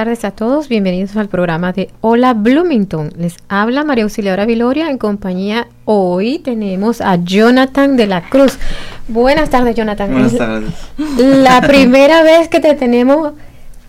[0.00, 3.12] Tardes a todos, bienvenidos al programa de Hola Bloomington.
[3.18, 5.66] Les habla María Auxiliadora Viloria en compañía.
[5.84, 8.56] Hoy tenemos a Jonathan de la Cruz.
[9.08, 10.10] Buenas tardes, Jonathan.
[10.10, 10.70] Buenas Es tardes.
[11.18, 13.34] La primera vez que te tenemos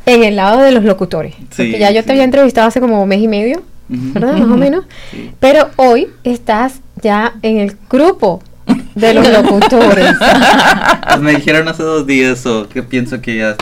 [0.05, 1.33] en el lado de los locutores.
[1.35, 3.63] Sí, porque ya yo te había entrevistado hace como un mes y medio.
[3.87, 4.33] ¿verdad?
[4.33, 4.83] Más o menos.
[5.11, 5.31] Sí.
[5.39, 8.41] Pero hoy estás ya en el grupo
[8.95, 10.13] de los locutores.
[11.07, 13.55] Pues me dijeron hace dos días o que pienso que ya,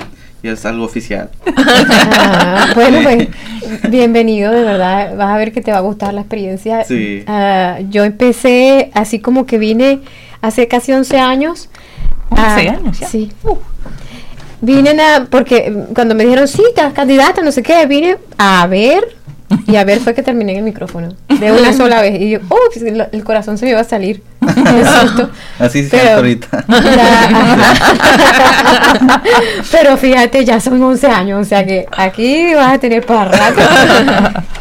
[0.43, 1.29] ya es algo oficial.
[2.21, 3.27] Ah, bueno, pues
[3.89, 5.15] bienvenido, de verdad.
[5.15, 6.83] Vas a ver que te va a gustar la experiencia.
[6.83, 7.23] Sí.
[7.27, 9.99] Ah, yo empecé así como que vine
[10.41, 11.69] hace casi 11 años.
[12.29, 13.07] 11 Ah, años ya.
[13.07, 13.31] Sí.
[14.61, 19.03] Vine a, porque cuando me dijeron, sí, estás candidata, no sé qué, vine a ver.
[19.67, 21.09] Y a ver fue que terminé en el micrófono.
[21.27, 22.21] De una sola vez.
[22.21, 22.57] Y yo, oh,
[23.11, 24.21] el, corazón se me iba a salir.
[25.59, 26.65] Así se Pero- ahorita.
[29.71, 33.61] Pero fíjate, ya son 11 años, o sea que aquí vas a tener para rato.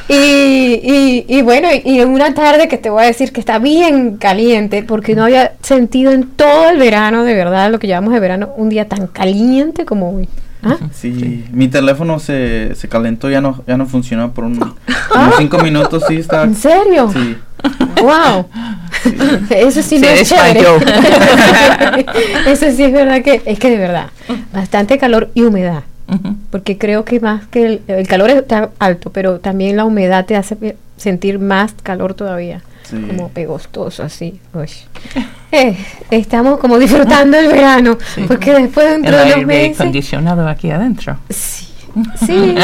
[0.08, 3.58] Y, y, y bueno, y en una tarde que te voy a decir que está
[3.58, 8.12] bien caliente, porque no había sentido en todo el verano, de verdad, lo que llevamos
[8.12, 10.28] de verano, un día tan caliente como hoy.
[10.62, 10.76] ¿Ah?
[10.92, 14.58] Sí, mi teléfono se, se calentó, ya no, ya no funcionó por un,
[15.14, 15.24] Ah.
[15.26, 16.42] unos cinco minutos, sí, está.
[16.44, 17.10] ¿En serio?
[17.12, 17.36] Sí.
[18.02, 18.46] ¡Wow!
[19.50, 20.60] Eso sí no Se es chévere.
[22.46, 24.06] Eso sí es verdad que, es que de verdad,
[24.52, 25.82] bastante calor y humedad.
[26.50, 30.36] Porque creo que más que el, el calor está alto, pero también la humedad te
[30.36, 32.96] hace sentir más calor todavía, Sí.
[33.06, 34.40] como pegostoso así.
[35.50, 35.74] Eh,
[36.10, 39.80] estamos como disfrutando el verano, porque después El dentro de aire meses...
[39.80, 41.16] acondicionado aquí adentro.
[41.30, 41.68] Sí,
[42.26, 42.54] sí,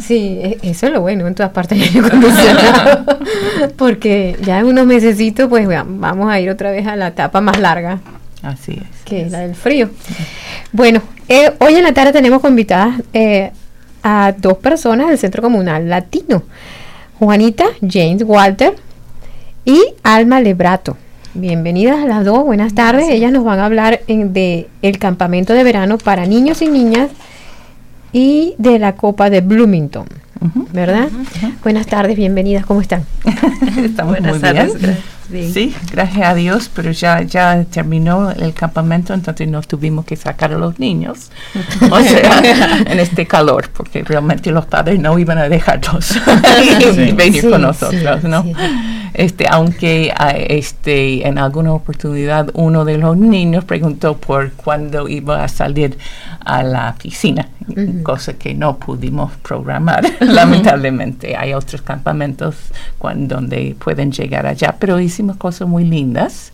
[0.00, 3.18] sí, e- eso es lo bueno, en todas partes hay aire acondicionado,
[3.76, 7.40] porque ya en unos mesecitos pues va- vamos a ir otra vez a la etapa
[7.40, 8.00] más larga,
[8.42, 9.02] Así es.
[9.04, 9.90] que es la del frío.
[10.72, 13.52] Bueno, eh, hoy en la tarde tenemos como invitadas eh,
[14.02, 16.42] a dos personas del Centro Comunal Latino.
[17.20, 18.74] Juanita James Walter
[19.64, 20.96] y Alma Lebrato.
[21.34, 23.08] Bienvenidas a las dos, buenas tardes.
[23.10, 27.10] Ellas nos van a hablar en- de el campamento de verano para niños y niñas
[28.12, 30.06] y de la Copa de Bloomington.
[30.74, 31.08] ¿verdad?
[31.62, 33.04] Buenas tardes, bienvenidas, ¿cómo están?
[33.82, 34.96] Estamos Buenas muy tardes, bien.
[35.30, 40.52] Sí, gracias a Dios, pero ya, ya terminó el campamento, entonces no tuvimos que sacar
[40.52, 41.30] a los niños.
[41.90, 46.14] O sea, en este calor, porque realmente los padres no iban a dejarlos
[47.16, 48.44] venir Sí, con nosotros, ¿no?
[49.14, 55.44] Este, aunque ah, este, en alguna oportunidad uno de los niños preguntó por cuándo iba
[55.44, 55.96] a salir
[56.44, 58.02] a la piscina, Ujú.
[58.02, 61.36] cosa que no pudimos programar, lamentablemente.
[61.36, 62.56] Hay otros campamentos
[63.00, 64.96] donde pueden llegar allá, pero
[65.36, 66.52] cosas muy lindas.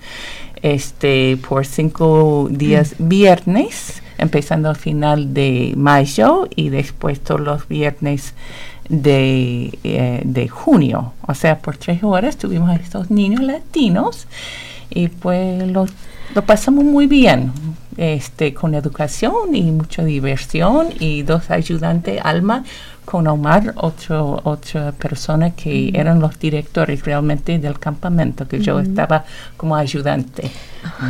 [0.62, 8.34] Este, por cinco días viernes, empezando al final de mayo y después todos los viernes
[8.90, 11.14] de, eh, de junio.
[11.26, 14.26] O sea, por tres horas tuvimos a estos niños latinos
[14.90, 15.86] y pues lo,
[16.34, 17.52] lo pasamos muy bien.
[17.96, 22.64] Este, con educación y mucha diversión y dos ayudantes, Alma
[23.10, 29.24] con Omar, otro, otra persona que eran los directores realmente del campamento, que yo estaba
[29.56, 30.50] como ayudante.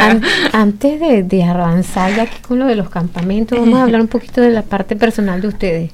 [0.00, 4.00] An- antes de, de avanzar ya aquí con lo de los campamentos, vamos a hablar
[4.02, 5.90] un poquito de la parte personal de ustedes.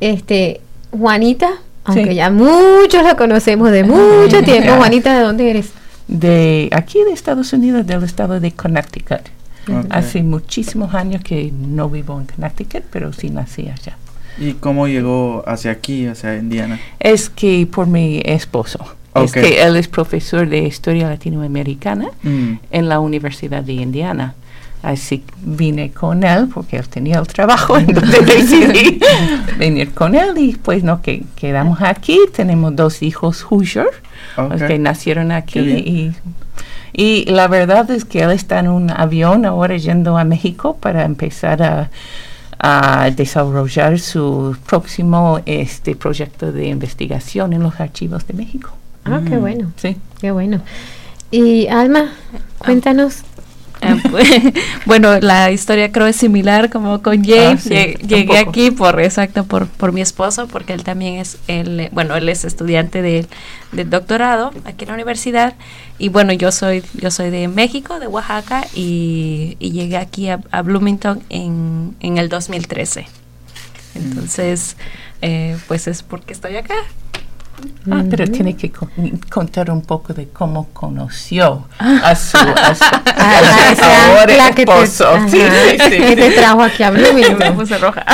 [0.00, 0.60] Este,
[0.90, 1.48] Juanita,
[1.84, 2.14] aunque Sí.
[2.16, 4.72] ya muchos la conocemos de mucho tiempo.
[4.76, 5.70] Juanita, ¿de dónde eres?
[6.08, 9.20] De aquí de Estados Unidos, del estado de Connecticut.
[9.90, 13.96] Hace muchísimos años que no vivo en Connecticut, pero sí nací allá.
[14.38, 16.80] ¿Y cómo llegó hacia aquí, hacia Indiana?
[16.98, 18.78] Es que por mi esposo.
[19.14, 24.34] Es que él es profesor de historia latinoamericana Mm, en la Universidad de Indiana.
[24.82, 29.00] Así vine con él porque él tenía el trabajo, entonces decidí
[29.58, 32.20] venir con él y pues no, que quedamos aquí.
[32.34, 33.88] Tenemos dos hijos Hoosier
[34.68, 36.12] que nacieron aquí
[36.92, 41.04] y la verdad es que él está en un avión ahora yendo a México para
[41.04, 41.90] empezar a,
[42.58, 48.70] a desarrollar su próximo este proyecto de investigación en los archivos de México.
[49.04, 49.96] Ah, qué bueno, Sí.
[50.20, 50.60] qué bueno.
[51.30, 52.12] Y Alma,
[52.58, 53.22] cuéntanos.
[53.82, 54.28] Ah, pues,
[54.86, 57.62] bueno, la historia creo es similar como con James.
[57.62, 61.80] sí, un Llegué aquí por, exacto, por, por mi esposo, porque él también es, él,
[61.80, 63.26] eh, bueno, él es estudiante de,
[63.72, 65.54] del doctorado aquí en la universidad.
[65.98, 70.40] Y bueno, yo soy, yo soy de México, de Oaxaca, y, y llegué aquí a,
[70.50, 73.06] a Bloomington en, en el 2013.
[73.94, 74.76] Entonces,
[75.22, 76.74] eh, pues es porque estoy acá.
[77.90, 78.88] Ah, pero tiene que co-
[79.30, 82.84] contar un poco de cómo conoció a su, a su-
[83.16, 85.18] A- a a su esa ahora ancla que te, esposo.
[85.28, 88.04] Sí, sí, sí, que te trajo aquí a me puse roja.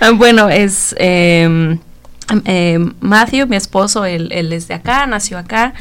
[0.00, 1.78] Ah, bueno, es eh,
[2.44, 5.74] eh, Matthew, mi esposo, él, él es de acá, nació acá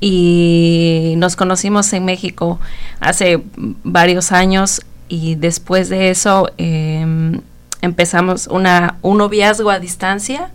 [0.00, 2.60] y nos conocimos en México
[3.00, 3.42] hace
[3.84, 7.40] varios años y después de eso eh,
[7.82, 10.50] empezamos una, un noviazgo a distancia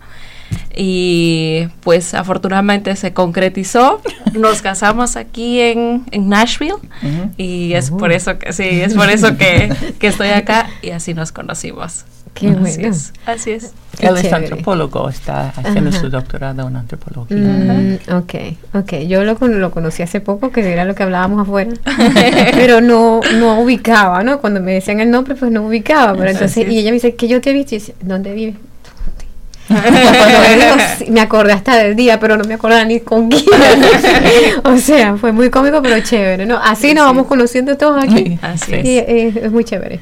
[0.76, 4.00] y pues afortunadamente se concretizó.
[4.32, 6.74] Nos casamos aquí en, en Nashville
[7.36, 11.14] y es por eso que sí, es por eso que, que estoy acá y así
[11.14, 12.04] nos conocimos.
[12.34, 12.88] Qué Así bueno.
[12.88, 13.12] es.
[13.26, 13.72] Así es.
[13.96, 16.00] Qué Él es antropólogo, está haciendo Ajá.
[16.00, 17.36] su doctorado en antropología.
[17.36, 18.34] Mm, ok,
[18.74, 18.92] ok.
[19.06, 21.70] Yo lo, lo conocí hace poco, que era lo que hablábamos afuera,
[22.54, 24.40] pero no, no ubicaba, ¿no?
[24.40, 26.18] Cuando me decían el nombre, pues no ubicaba.
[26.18, 28.56] Pero entonces, y ella me dice que yo te he visto y dice, ¿dónde vive?
[31.08, 33.44] Me acordé hasta del día, pero no me acordaba ni con quién.
[34.64, 36.58] o sea, fue muy cómico, pero chévere, ¿no?
[36.62, 38.24] Así nos vamos conociendo todos aquí.
[38.26, 38.98] Sí, Así sí.
[38.98, 39.34] es.
[39.34, 40.00] Y, es muy chévere.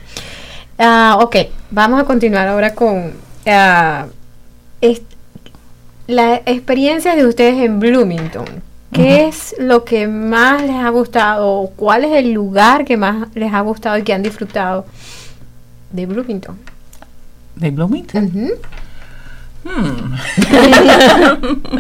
[0.79, 1.37] Ah, ok,
[1.70, 3.12] vamos a continuar ahora con
[4.81, 5.03] est-
[6.06, 8.47] la experiencia de ustedes en Bloomington.
[8.93, 11.70] ¿Qué es lo que más les ha gustado?
[11.76, 14.85] ¿Cuál es el lugar que más les ha gustado y que han disfrutado
[15.93, 16.59] de Bloomington?
[17.56, 18.25] ¿De Bloomington?
[18.26, 18.50] Ujú.
[19.64, 20.14] Hmm.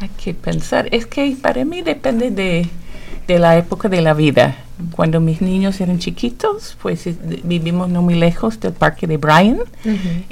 [0.00, 0.88] Hay que pensar.
[0.92, 2.68] Es que para mí depende de,
[3.26, 4.56] de la época de la vida.
[4.90, 9.58] Cuando mis niños eran chiquitos, pues eh, vivimos no muy lejos del parque de Bryan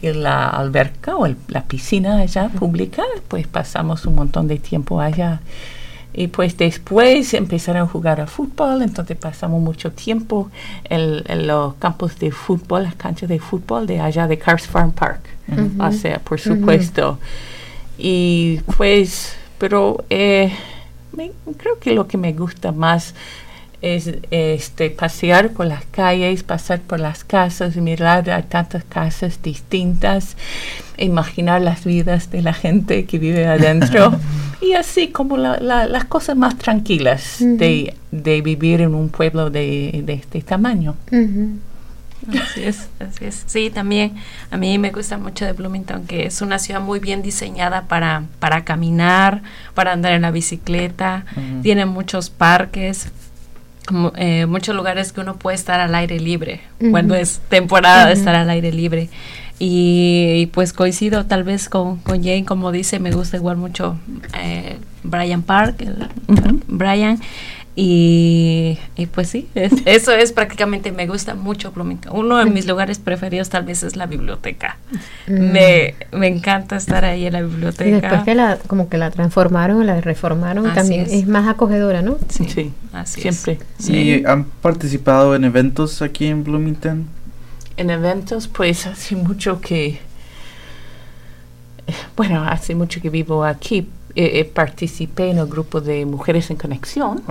[0.02, 5.00] y la alberca o el- la piscina allá pública, pues pasamos un montón de tiempo
[5.00, 5.40] allá.
[6.16, 10.48] Y pues después empezaron a jugar a fútbol, entonces pasamos mucho tiempo
[10.84, 14.92] en, en los campos de fútbol, las canchas de fútbol de allá de Cars Farm
[14.92, 15.20] Park.
[15.80, 17.18] O sea, por supuesto.
[17.98, 20.52] Y pues, pero eh,
[21.16, 23.14] me- creo que lo que me gusta más
[23.84, 30.36] es este pasear por las calles, pasar por las casas, mirar a tantas casas distintas,
[30.96, 34.18] imaginar las vidas de la gente que vive adentro
[34.62, 39.50] y así como la- la- las cosas más tranquilas de, de vivir en un pueblo
[39.50, 40.94] de, de este tamaño.
[42.40, 43.42] Así es, así es.
[43.46, 44.14] Sí, también
[44.50, 48.22] a mí me gusta mucho de Bloomington, que es una ciudad muy bien diseñada para,
[48.38, 49.42] para caminar,
[49.74, 51.26] para andar en la bicicleta.
[51.62, 53.08] Tiene muchos parques,
[54.16, 56.60] eh, muchos lugares que uno puede estar al aire libre,
[56.90, 59.10] cuando es temporada de estar al aire libre.
[59.58, 63.96] Y, y pues coincido tal vez con, con Jane, como dice, me gusta igual mucho
[64.36, 66.08] eh, Brian Park, el-.
[66.66, 67.20] Brian.
[67.76, 72.16] Y, y pues sí, es- eso es prácticamente, me gusta mucho Bloomington.
[72.16, 74.76] Uno de mis lugares preferidos tal vez es la biblioteca.
[75.26, 75.32] Mm.
[75.52, 78.00] Me, me encanta estar ahí en la Y biblioteca.
[78.00, 81.12] después que la, como que la transformaron, la reformaron, Así también es.
[81.12, 81.26] es.
[81.26, 82.16] más acogedora, ¿no?
[82.28, 83.36] Sí, Sí, así es.
[83.38, 83.58] siempre.
[83.88, 87.06] ¿Y han participado en eventos aquí en Bloomington?
[87.76, 89.98] En eventos, pues hace mucho que,
[92.16, 93.88] bueno, hace mucho que vivo aquí.
[94.16, 97.22] Eh, eh, participé en el grupo de Mujeres en Conexión,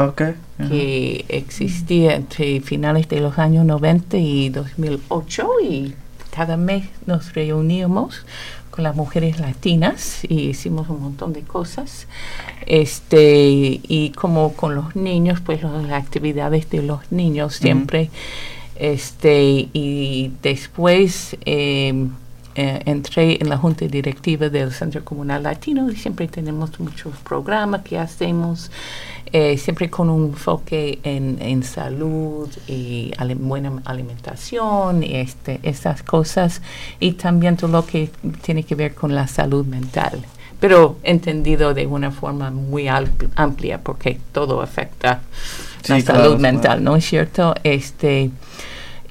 [0.70, 5.94] que existía entre finales de los años 90 y 2008 y
[6.36, 8.26] cada mes nos reuníamos
[8.70, 12.08] con las mujeres latinas y hicimos un montón de cosas.
[12.66, 18.10] Este, y como con los niños, pues las actividades de los niños siempre.
[18.76, 22.08] Este, y después eh,
[22.56, 27.82] eh, entré en la junta directiva del Centro Comunal Latino y siempre tenemos muchos programas
[27.82, 28.70] que hacemos,
[29.32, 36.04] eh, siempre con un enfoque en, en salud y ale- buena alimentación y este, esas
[36.04, 36.62] cosas
[37.00, 38.10] y también todo lo que
[38.44, 40.20] tiene que ver con la salud mental.
[40.60, 42.88] pero entendido de una forma muy
[43.36, 45.22] amplia porque todo afecta
[45.88, 47.54] la salud mental, ¿no es cierto?
[47.64, 48.30] Este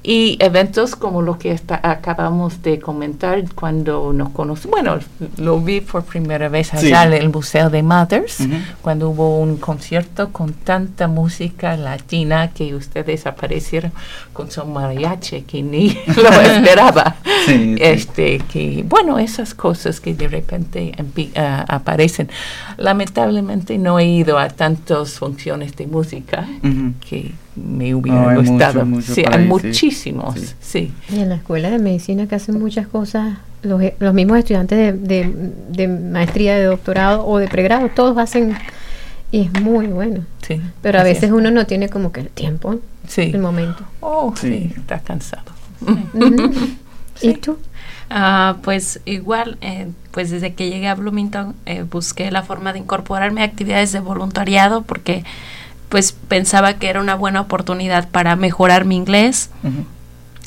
[0.03, 4.71] y eventos como lo que está, acabamos de comentar cuando nos conocimos.
[4.71, 4.99] Bueno,
[5.37, 8.39] lo vi por primera vez allá en el Museo de Mothers,
[8.81, 13.93] cuando hubo un concierto con tanta música latina que ustedes aparecieron
[14.33, 17.15] con su mariachi que ni lo esperaba.
[17.47, 20.93] este, que bueno, esas cosas que de repente
[21.37, 22.29] ah, aparecen.
[22.75, 26.45] Lamentablemente no he ido a tantas funciones de música
[27.09, 28.85] que me hubiera gustado.
[29.01, 30.91] sí, hay muchísimos, sí.
[31.09, 34.99] Y en la escuela de medicina que hacen muchas cosas, los, e, los mismos estudiantes
[35.01, 35.31] de,
[35.69, 38.55] de, maestría, de doctorado o de pregrado, todos hacen,
[39.31, 40.25] y es muy bueno.
[40.41, 43.31] Sí, Pero a veces uno no tiene como que el tiempo, sí.
[43.33, 43.83] el momento.
[43.99, 45.51] Oh, sí, está cansado.
[47.21, 47.57] ¿Y tú?
[48.11, 52.79] Uh, pues igual, eh, pues desde que llegué a Bloomington eh, busqué la forma de
[52.79, 55.23] incorporarme a actividades de voluntariado porque
[55.93, 59.51] pues pensaba que era una buena oportunidad para mejorar mi inglés.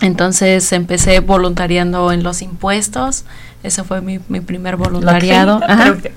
[0.00, 3.25] Entonces empecé voluntariando en los impuestos.
[3.66, 5.61] Ese fue mi, mi primer voluntariado.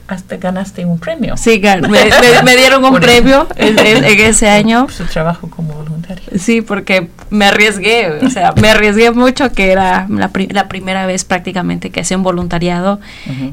[0.07, 1.35] hasta ganaste un premio.
[1.35, 4.87] Sí, me, dieron un premio en, ese año.
[4.89, 5.79] su trabajo como
[6.37, 11.23] Sí, porque me arriesgué, o sea, me arriesgué mucho que era la, la primera vez
[11.23, 12.99] prácticamente que hacía un voluntariado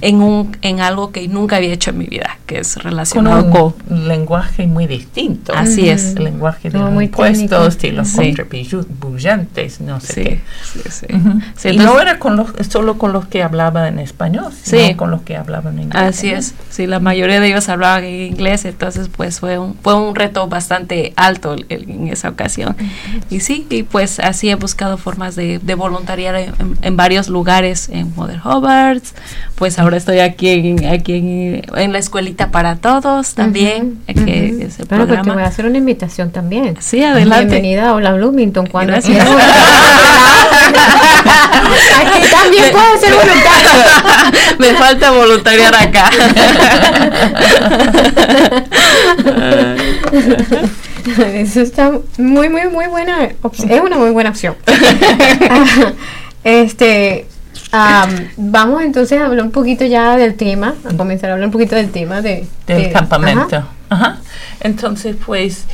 [0.01, 3.75] en un en algo que nunca había hecho en mi vida, que es relacionado con
[3.89, 5.53] un lenguaje muy distinto.
[5.55, 6.15] Así es.
[6.17, 10.41] El lenguaje de los impuestos y los contribuyentes, no sé qué.
[10.65, 11.07] Sí,
[11.57, 11.69] sí.
[11.71, 13.43] y no era con los, solo con los que
[13.87, 16.03] en español, sino con los que hablaban en inglés.
[16.03, 16.55] Así es.
[16.71, 20.47] Sí, la mayoría de ellos hablaban en inglés, entonces pues fue un, fue un reto
[20.49, 22.77] bastante alto en esa ocasión.
[23.31, 28.15] Y sí, y pues así he buscado formas de, de voluntariar en, varios lugares, en
[28.15, 29.05] Mother Hobart,
[29.55, 35.23] pues ahora estoy aquí en, aquí en, la escuelita para todos también, que Pero pues
[35.23, 36.77] te voy a hacer una invitación también.
[36.81, 37.47] Sí, adelante.
[37.47, 39.13] Bienvenida a Hola Bloomington, cuando aquí
[42.31, 43.71] también puedo ser voluntario.
[44.59, 46.11] Me falta voluntariar acá.
[51.35, 53.25] Eso está muy, muy, muy buena.
[53.25, 54.57] Es una muy buena opción.
[56.45, 57.27] este,
[58.37, 61.77] vamos entonces a hablar un poquito ya del tema, a comenzar a hablar un poquito
[61.77, 63.65] del tema de, del campamento.
[64.61, 65.65] Entonces, pues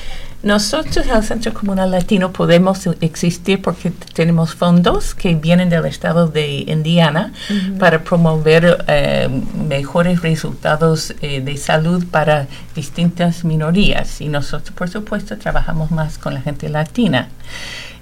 [0.42, 6.64] nosotros al Centro Comunal Latino podemos existir porque tenemos fondos que vienen del estado de
[6.66, 7.32] Indiana
[7.78, 9.28] para promover eh,
[9.68, 14.20] mejores resultados eh, de salud para distintas minorías.
[14.20, 17.28] Y nosotros por supuesto trabajamos más con la gente latina.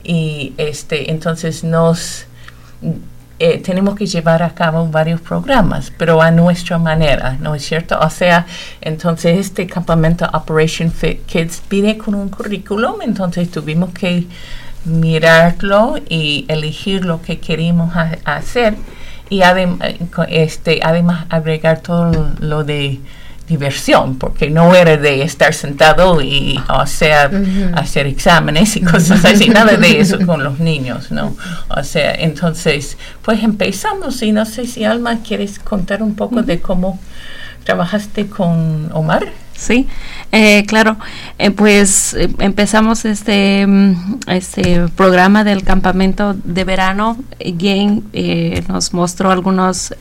[0.03, 2.25] Y este entonces nos
[3.43, 7.99] eh, tenemos que llevar a cabo varios programas, pero a nuestra manera, ¿no es cierto?
[7.99, 8.45] O sea,
[8.83, 14.27] entonces este campamento Operation Fit Kids viene con un currículum, entonces tuvimos que
[14.85, 17.95] mirarlo y elegir lo que queríamos
[18.25, 18.75] hacer
[19.31, 19.41] y
[20.29, 23.01] este, además agregar todo lo de
[23.51, 27.29] diversión, porque no era de estar sentado y, o sea,
[27.75, 31.37] hacer exámenes y cosas así, nada de eso con los niños, ¿no?
[31.69, 36.61] O sea, entonces, pues empezamos y no sé si Alma quieres contar un poco de
[36.61, 37.01] cómo
[37.65, 39.27] trabajaste con Omar.
[39.61, 39.87] Sí,
[40.33, 40.97] eh, claro.
[41.39, 47.19] Eh, pues eh, empezamos este, mm, este programa del campamento de verano.
[47.39, 48.03] Jane
[48.69, 49.95] nos mostró algunos,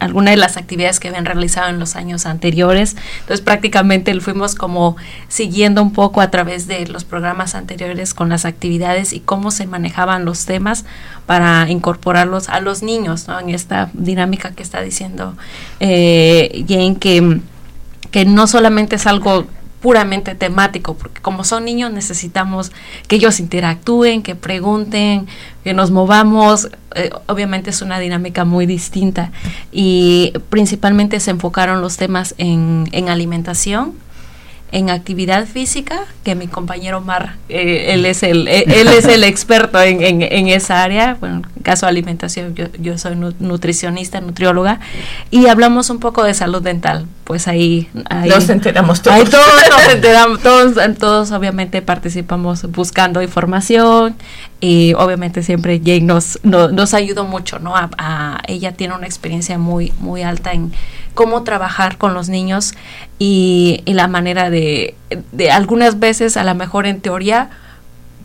[0.00, 2.96] algunas de las actividades que habían realizado en los años anteriores.
[3.20, 4.96] Entonces prácticamente fuimos como
[5.28, 9.66] siguiendo un poco a través de los programas anteriores con las actividades y cómo se
[9.66, 10.84] manejaban los temas
[11.26, 13.38] para incorporarlos a los niños ¿no?
[13.38, 15.36] en esta dinámica que está diciendo
[15.78, 17.40] Jane que
[18.10, 19.46] que no solamente es algo
[19.80, 22.72] puramente temático, porque como son niños necesitamos
[23.06, 25.26] que ellos interactúen, que pregunten,
[25.64, 26.68] que nos movamos.
[26.94, 29.30] Eh, obviamente es una dinámica muy distinta.
[29.70, 33.94] Y principalmente se enfocaron los temas en, en alimentación,
[34.72, 39.24] en actividad física, que mi compañero Mar, eh, él, es el, eh, él es el
[39.24, 44.80] experto en, en, esa área, bueno, en caso de alimentación, yo, yo soy nutricionista, nutrióloga,
[45.30, 47.90] y hablamos un poco de salud dental, pues ahí...
[48.08, 49.14] ahí nos enteramos todos.
[49.14, 54.16] Ahí todos nos enteramos, todos, todos obviamente participamos buscando información,
[54.62, 57.74] y obviamente siempre Jane nos, nos ayudó mucho, ¿no?
[57.76, 60.72] A, ella tiene una experiencia muy, muy alta en
[61.12, 62.72] cómo trabajar con los niños
[63.18, 64.94] y, la manera de,
[65.32, 67.50] de, algunas veces a lo mejor en teoría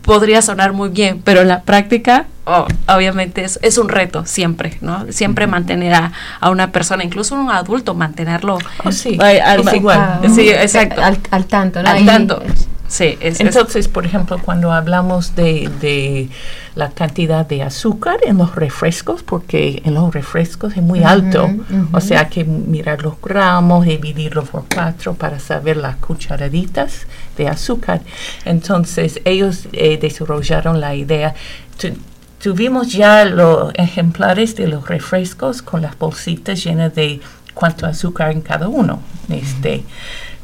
[0.00, 4.78] podría sonar muy bien, pero en la práctica oh, obviamente es, es un reto siempre,
[4.80, 5.06] ¿no?
[5.10, 8.58] Siempre mantener a, a una persona, incluso un adulto, mantenerlo.
[8.84, 10.20] Oh, sí, Ay, al- es igual.
[10.34, 11.02] Sí, exacto.
[11.02, 11.88] Al, al tanto, ¿no?
[11.90, 12.42] Al tanto.
[12.86, 16.28] Sí, es, es- Entonces, por ejemplo, cuando hablamos de, de
[16.74, 21.50] la cantidad de azúcar en los refrescos, porque en los refrescos es muy alto,
[21.92, 27.06] o sea, hay que mirar los gramos, dividirlo por cuatro para saber las cucharaditas
[27.38, 28.02] de azúcar.
[28.44, 31.34] Entonces, ellos eh, desarrollaron la idea.
[32.44, 37.20] Tu- tuvimos ya los ejemplares de los refrescos con las bolsitas llenas de
[37.54, 39.00] cuánto azúcar en cada uno.
[39.30, 39.82] Este,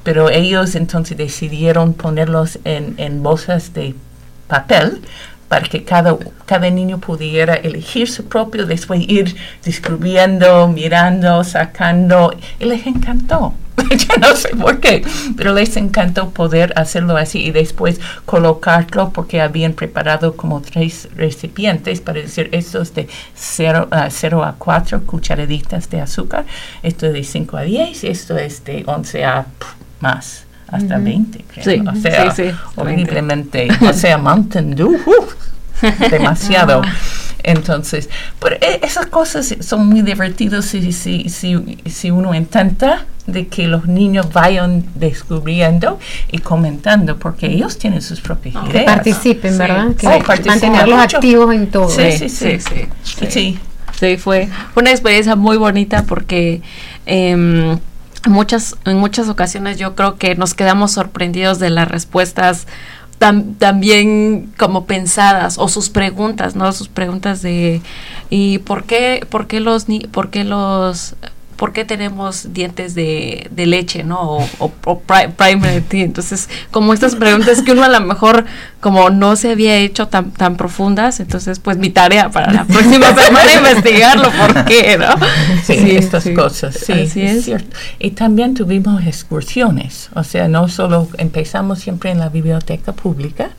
[0.03, 3.95] pero ellos entonces decidieron ponerlos en, en bolsas de
[4.49, 5.03] papel
[5.49, 6.17] para que cada,
[6.47, 13.53] cada niño pudiera elegir su propio, después ir descubriendo, mirando, sacando, y les encantó.
[13.91, 15.03] Yo no sé por qué,
[15.37, 22.01] pero les encantó poder hacerlo así y después colocarlo porque habían preparado como tres recipientes
[22.01, 26.45] para decir esto es de 0 a 4 cucharaditas de azúcar,
[26.83, 29.47] esto es de 5 a 10, esto es de 11 a
[30.01, 31.65] más, hasta 20, creo.
[31.65, 35.35] Sí, o sea, sí, sí, horriblemente, o sea, Mountain Dew, uf,
[36.11, 36.83] demasiado.
[37.43, 43.47] Entonces, pero e- esas cosas son muy divertidas si, si, si, si uno intenta de
[43.47, 45.99] que los niños vayan descubriendo
[46.31, 48.85] y comentando, porque ellos tienen sus propias que ideas.
[48.85, 49.59] participen, Sí.
[49.59, 49.95] ¿verdad?
[49.97, 51.17] Que Oh, participan mantenerlos mucho.
[51.17, 51.89] activos en todo.
[51.89, 52.59] Sí, sí, sí.
[52.61, 53.27] sí, sí.
[53.31, 53.59] Sí.
[53.99, 56.63] Sí, fue una experiencia muy bonita porque
[57.07, 57.79] em,
[58.29, 62.67] muchas, en muchas ocasiones yo creo que nos quedamos sorprendidos de las respuestas
[63.79, 66.73] bien como pensadas o sus preguntas, ¿no?
[66.73, 67.83] Sus preguntas de
[68.31, 71.15] ¿y por qué, por qué los ni por qué los
[71.61, 74.19] ¿por qué tenemos dientes de, de leche, no?
[74.39, 76.07] O, o, o pri- primary teeth.
[76.07, 78.47] Entonces, como estas preguntas que uno a lo mejor
[78.81, 83.15] como no se había hecho tan, tan profundas, entonces pues mi tarea para la próxima
[83.15, 85.15] semana investigarlo, ¿por qué, no?
[85.63, 87.45] Sí, estas cosas, sí, Así es.
[87.45, 87.77] cierto.
[87.99, 93.51] Y también tuvimos excursiones, o sea, no solo empezamos siempre en la biblioteca pública,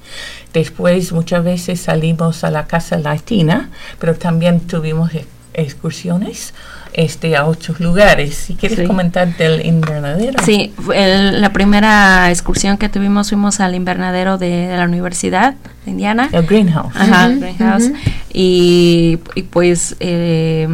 [0.53, 5.11] después muchas veces salimos a la casa latina, pero también tuvimos
[5.53, 6.53] excursiones
[6.93, 8.35] este, a otros lugares.
[8.35, 8.85] Si quieres Sí.
[8.85, 10.41] comentar del invernadero.
[10.43, 15.91] Sí, el- la primera excursión que tuvimos fuimos al invernadero de, de la Universidad de
[15.91, 16.29] Indiana.
[16.31, 16.93] El greenhouse.
[16.95, 17.83] Ajá, Ujú, Greenhouse.
[17.85, 17.95] ujú.
[18.33, 20.67] y, y pues eh,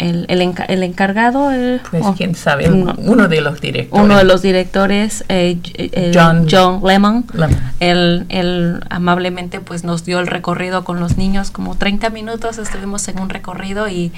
[0.00, 3.60] el, el, enca- el encargado, el- Pues oh, quién sabe, el- no, uno de los
[3.60, 4.04] directores.
[4.04, 7.56] uno de los directores, eh, el John- John, Lemon, Lemon.
[7.80, 13.06] él, él amablemente pues nos dio el recorrido con los niños, como 30 minutos estuvimos
[13.08, 14.10] en un recorrido y,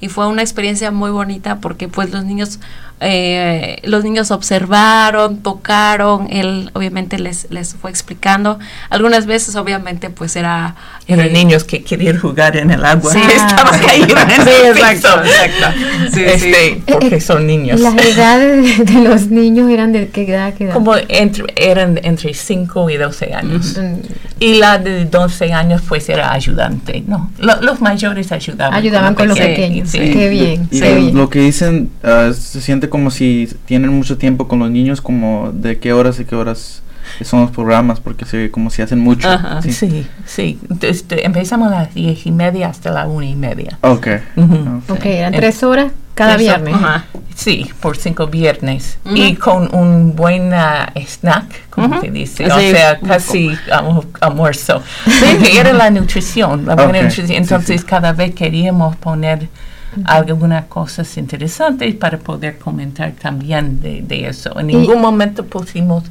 [0.00, 2.60] y fue una experiencia muy bonita porque pues los niños
[3.00, 8.58] eh, los niños observaron, tocaron, él obviamente les, les fue explicando.
[8.90, 10.74] Algunas veces obviamente pues era...
[11.06, 13.12] Eran eh, niños que querían jugar en el agua.
[13.12, 13.18] Sí.
[13.34, 15.34] estaban caídos en Sí, el exacto, piso.
[15.34, 15.78] exacto.
[16.12, 17.80] Sí, Este, porque Eh, son niños.
[17.80, 20.74] Las edades de, de los niños eran de qué edad, qué edad?
[20.74, 23.76] Como entre, eran entre 5 y 12 años.
[23.78, 23.94] Mm,
[24.40, 27.30] Y la de 12 años pues era ayudante, ¿no?
[27.38, 28.74] Lo- los mayores ayudaban.
[28.74, 29.88] Ayudaban con los Sí, pequeños.
[29.90, 29.98] sí.
[29.98, 31.16] Qué bien, Y qué bien.
[31.16, 35.50] lo que dicen ah, se siente como si tienen mucho tiempo con los niños, como
[35.52, 36.82] de qué horas y qué horas
[37.22, 39.28] son los programas, porque se ve como si hacen mucho.
[39.28, 39.62] Ajá.
[39.62, 39.72] Sí.
[39.72, 40.58] Sí, sí.
[40.82, 43.78] Este, empezamos a las 10 y media hasta la 1 y media.
[43.80, 44.06] Ok.
[44.36, 44.82] Ujú.
[44.88, 46.74] Ok, eran tres horas cada Eso, viernes.
[46.74, 47.06] ajá.
[47.34, 48.98] Sí, por cinco viernes.
[49.06, 49.16] Ujú.
[49.16, 52.44] Y con un buen ah, snack, como se dice.
[52.44, 54.82] Sí, o sea, casi almu- almuerzo.
[55.06, 57.26] Sí, que era la nutrición, la buena Ok, nutrición.
[57.28, 57.86] sí, Entonces, sí.
[57.86, 59.48] cada vez queríamos poner
[60.04, 64.58] algunas cosas interesantes para poder comentar también de, de eso.
[64.58, 66.04] En Y- ningún momento pusimos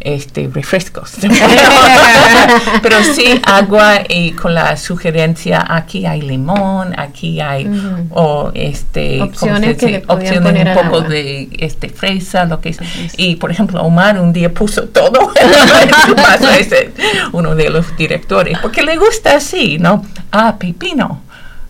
[0.00, 1.12] este refrescos.
[2.82, 7.68] Pero sí agua y con la sugerencia, aquí hay limón, aquí hay
[8.10, 10.02] o este ¿cómo Opciones que dice?
[10.08, 12.78] opciones un poco de este fresa lo que es
[13.16, 16.92] y por ejemplo Omar un día puso todo en su vaso ese
[17.32, 21.22] uno de los directores porque le gusta así no ah pepino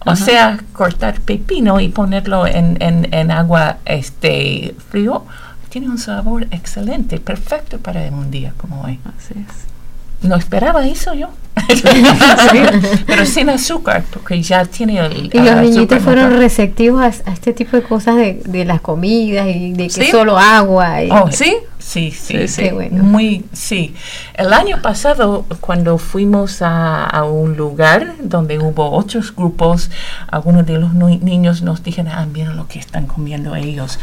[0.06, 5.24] o sea cortar pepino y ponerlo en, en, en agua este frío
[5.68, 10.26] tiene un sabor excelente perfecto para un día como hoy Así es.
[10.28, 11.28] no esperaba eso yo
[13.06, 17.52] pero sin azúcar porque ya tiene el Y los niñitos fueron receptivos a, a este
[17.52, 20.10] tipo de cosas de, de las comidas y de que Sí.
[20.10, 21.02] solo agua.
[21.02, 21.54] Y, Oh, ¿Sí?
[21.90, 22.62] Sí, sí, Sí, sí.
[22.62, 23.02] Qué bueno.
[23.02, 23.94] Muy, sí.
[24.34, 29.90] El año pasado, cuando fuimos a, a un lugar donde hubo otros grupos,
[30.28, 33.98] algunos de los ni- niños nos dijeron, ah, mira lo que están comiendo ellos.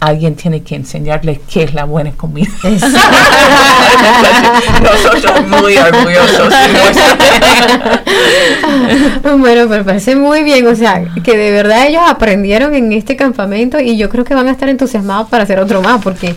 [0.00, 2.48] Alguien tiene que enseñarles qué es la buena comida.
[4.82, 6.52] Nosotros muy orgullosos.
[9.38, 13.80] bueno, pero parece muy bien, o sea, que de verdad ellos aprendieron en este campamento
[13.80, 16.34] y yo creo que van a estar entusiasmados para hacer otro más, porque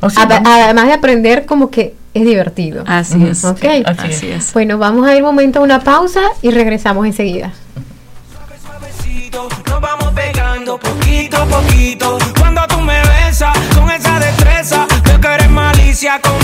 [0.00, 2.84] O sea, ade- además de aprender, como que es divertido.
[2.86, 3.44] Así es.
[3.44, 3.64] Ok.
[3.86, 4.52] Así Así es.
[4.52, 7.52] Bueno, vamos a ir un momento a una pausa y regresamos enseguida.
[8.62, 12.18] suavecito, nos vamos pegando poquito a poquito.
[16.04, 16.43] Malicia con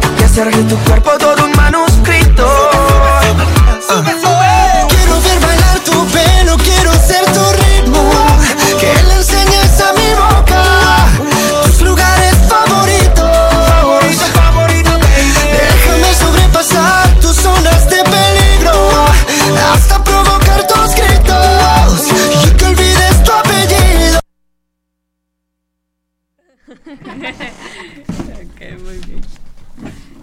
[0.19, 2.45] y hacer de tu cuerpo todo un manuscrito.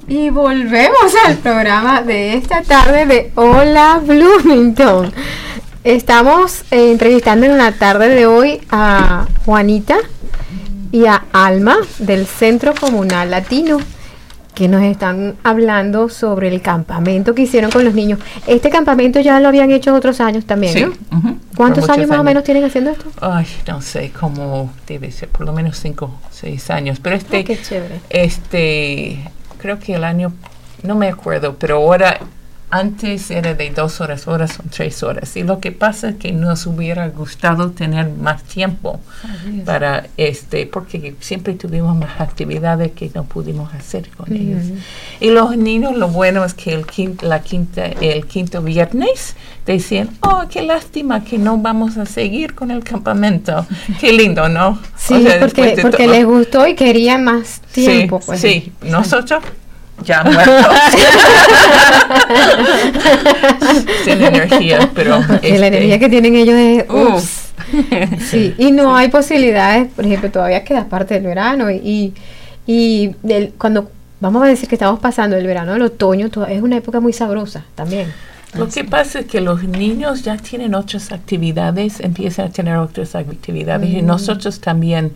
[0.08, 5.12] Y volvemos al programa de esta tarde de Hola Bloomington.
[5.84, 9.96] Estamos eh, entrevistando en la tarde de hoy a Juanita
[10.92, 13.78] y a Alma del Centro Comunal Latino
[14.54, 18.18] que nos están hablando sobre el campamento que hicieron con los niños.
[18.48, 21.16] Este campamento ya lo habían hecho otros años también, Sí, ¿no?
[21.16, 23.04] ujú, ¿Cuántos años más o menos tienen haciendo esto?
[23.20, 26.98] Ay, no sé, como debe ser, por lo menos cinco, seis años.
[27.00, 28.00] Pero este, Ah, qué chévere.
[28.10, 30.32] este, creo que el año,
[30.82, 32.18] no me acuerdo, pero ahora,
[32.70, 35.36] antes era de dos horas, ahora son tres horas.
[35.36, 39.00] Y lo que pasa es que nos hubiera gustado tener más tiempo
[39.64, 44.62] para este, porque siempre tuvimos más actividades que no pudimos hacer con ellos.
[45.20, 50.10] Y los niños, lo bueno es que el quinto, la quinta, el quinto viernes decían,
[50.20, 53.66] oh, qué lástima que no vamos a seguir con el campamento.
[54.00, 54.80] Qué lindo, ¿no?
[54.96, 58.18] Sí, O sea, porque, les gustó y querían más tiempo.
[58.20, 58.40] Sí, pues.
[58.40, 59.42] sí, nosotros
[60.04, 60.54] ya muertos.
[64.04, 65.20] Sin energía, pero...
[65.26, 66.84] Porque la este, energía que tienen ellos es...
[66.88, 67.44] ups.
[68.30, 72.14] Sí, y no hay posibilidades, por ejemplo, todavía queda parte del verano y,
[72.66, 76.62] y del- cuando vamos a decir que estamos pasando el verano al otoño, to- es
[76.62, 78.10] una época muy sabrosa también.
[78.54, 83.14] Lo que pasa es que los niños ya tienen otras actividades, empiezan a tener otras
[83.14, 85.12] actividades y nosotros también,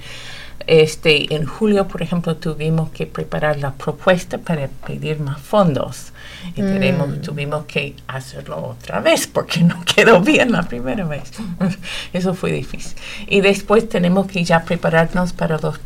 [0.67, 6.13] este, en julio, por ejemplo, tuvimos que preparar la propuesta para pedir más fondos
[6.55, 11.31] y tenemos- tuvimos que hacerlo otra vez porque no quedó bien la primera vez.
[12.13, 12.97] Eso fue difícil.
[13.29, 15.79] Y después tenemos que ya prepararnos para los,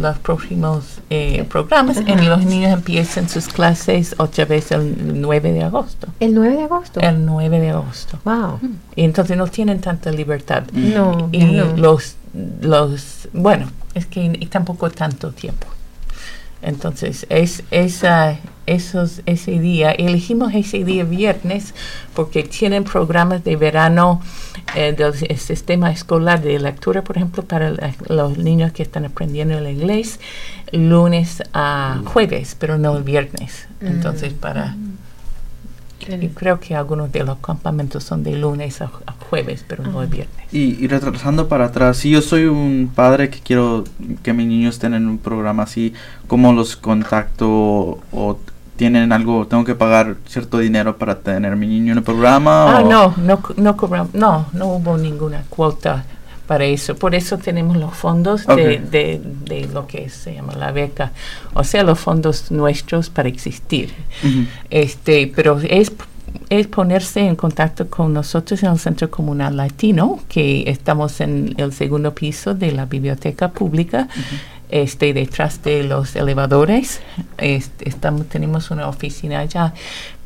[0.00, 1.98] los próximos eh, programas.
[2.06, 6.08] Y los niños empiezan sus clases otra vez el 9 de agosto.
[6.20, 7.00] El 9 de agosto.
[7.00, 8.18] El 9 de agosto.
[8.24, 8.58] wow.
[8.96, 10.64] Y entonces no tienen tanta libertad.
[10.72, 11.76] No, Y no.
[11.76, 12.16] los,
[12.60, 15.66] los, bueno, es que y tampoco tanto tiempo.
[16.62, 21.74] Entonces, es esa, esos, ese día, elegimos ese día viernes
[22.14, 24.22] porque tienen programas de verano
[24.74, 29.58] eh, del sistema escolar de lectura, por ejemplo, para la- los niños que están aprendiendo
[29.58, 30.20] el inglés,
[30.72, 33.66] lunes a jueves, pero no el viernes.
[33.82, 34.74] Entonces, para...
[36.08, 40.02] Y creo que algunos de los campamentos son de lunes a, a jueves, pero no
[40.02, 40.36] el viernes.
[40.52, 43.84] Y, y retrasando para atrás, si yo soy un padre que quiero
[44.22, 45.92] que mis niños estén en un programa así,
[46.26, 48.38] ¿cómo los contacto o
[48.76, 52.78] tienen algo, tengo que pagar cierto dinero para tener mi niño en el programa?
[52.78, 56.04] Ah, o- no, no, no cobramos, no, no hubo ninguna cuota
[56.46, 56.94] para eso.
[56.96, 61.12] Por eso tenemos los fondos de, de, de lo que se llama la beca,
[61.54, 63.92] o sea, los fondos nuestros para existir.
[64.70, 65.92] Este, pero es
[66.50, 71.72] es ponerse en contacto con nosotros en el Centro Comunal Latino, que estamos en el
[71.72, 74.08] segundo piso de la biblioteca pública,
[74.68, 77.00] este, detrás de los elevadores.
[77.38, 79.74] Este, estamos, tenemos una oficina allá.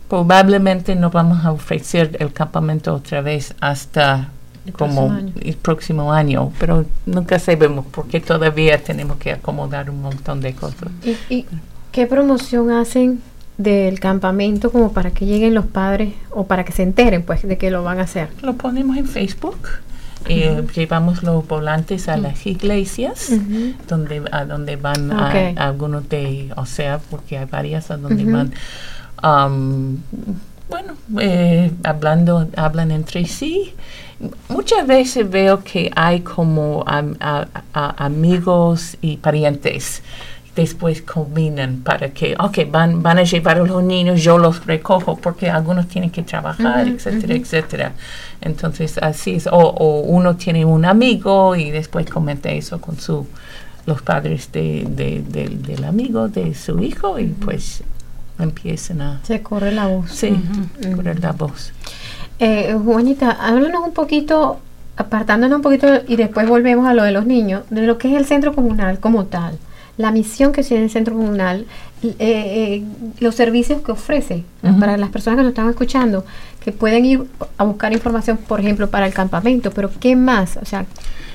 [0.08, 4.30] Probablemente no vamos a ofrecer el campamento otra vez hasta
[4.68, 10.00] El como próximo el próximo año, pero nunca sabemos porque todavía tenemos que acomodar un
[10.02, 10.88] montón de cosas.
[11.04, 11.46] ¿Y, y
[11.92, 13.20] qué promoción hacen
[13.56, 17.58] del campamento como para que lleguen los padres o para que se enteren pues de
[17.58, 18.28] que lo van a hacer?
[18.42, 19.58] Lo ponemos en Facebook.
[20.28, 23.30] Eh, llevamos los volantes a las iglesias,
[23.88, 28.52] donde a donde van a- algunos de, o sea, porque hay varias a donde van.
[29.22, 29.98] am,
[30.68, 33.72] bueno, eh, hablando, hablan entre sí.
[34.48, 40.02] Muchas veces veo que hay como am- a- a- amigos y parientes.
[40.56, 45.16] Después combinan para que, ok, van, van a llevar a los niños, yo los recojo,
[45.16, 47.92] porque algunos tienen que trabajar, etcétera, etcétera.
[48.40, 49.46] Entonces, así es.
[49.46, 53.24] O, o uno tiene un amigo y después comenta eso con su
[53.86, 57.82] los padres de, de- del- del amigo, de su hijo, y pues
[58.38, 59.20] empiezan a...
[59.22, 60.10] Se corre la voz.
[60.10, 60.28] Sí,
[60.82, 60.96] Ujú.
[60.96, 61.72] correr la voz.
[62.38, 64.60] Eh, Juanita, háblanos un poquito,
[64.96, 68.16] apartándonos un poquito y después volvemos a lo de los niños, de lo que es
[68.16, 69.58] el centro comunal como tal,
[69.96, 71.66] la misión que tiene el centro comunal,
[72.04, 72.84] eh, eh,
[73.18, 74.44] los servicios que ofrece
[74.78, 76.24] para las personas que nos están escuchando,
[76.60, 77.24] que pueden ir
[77.56, 80.56] a buscar información, por ejemplo, para el campamento, pero ¿qué más?
[80.58, 80.86] O sea,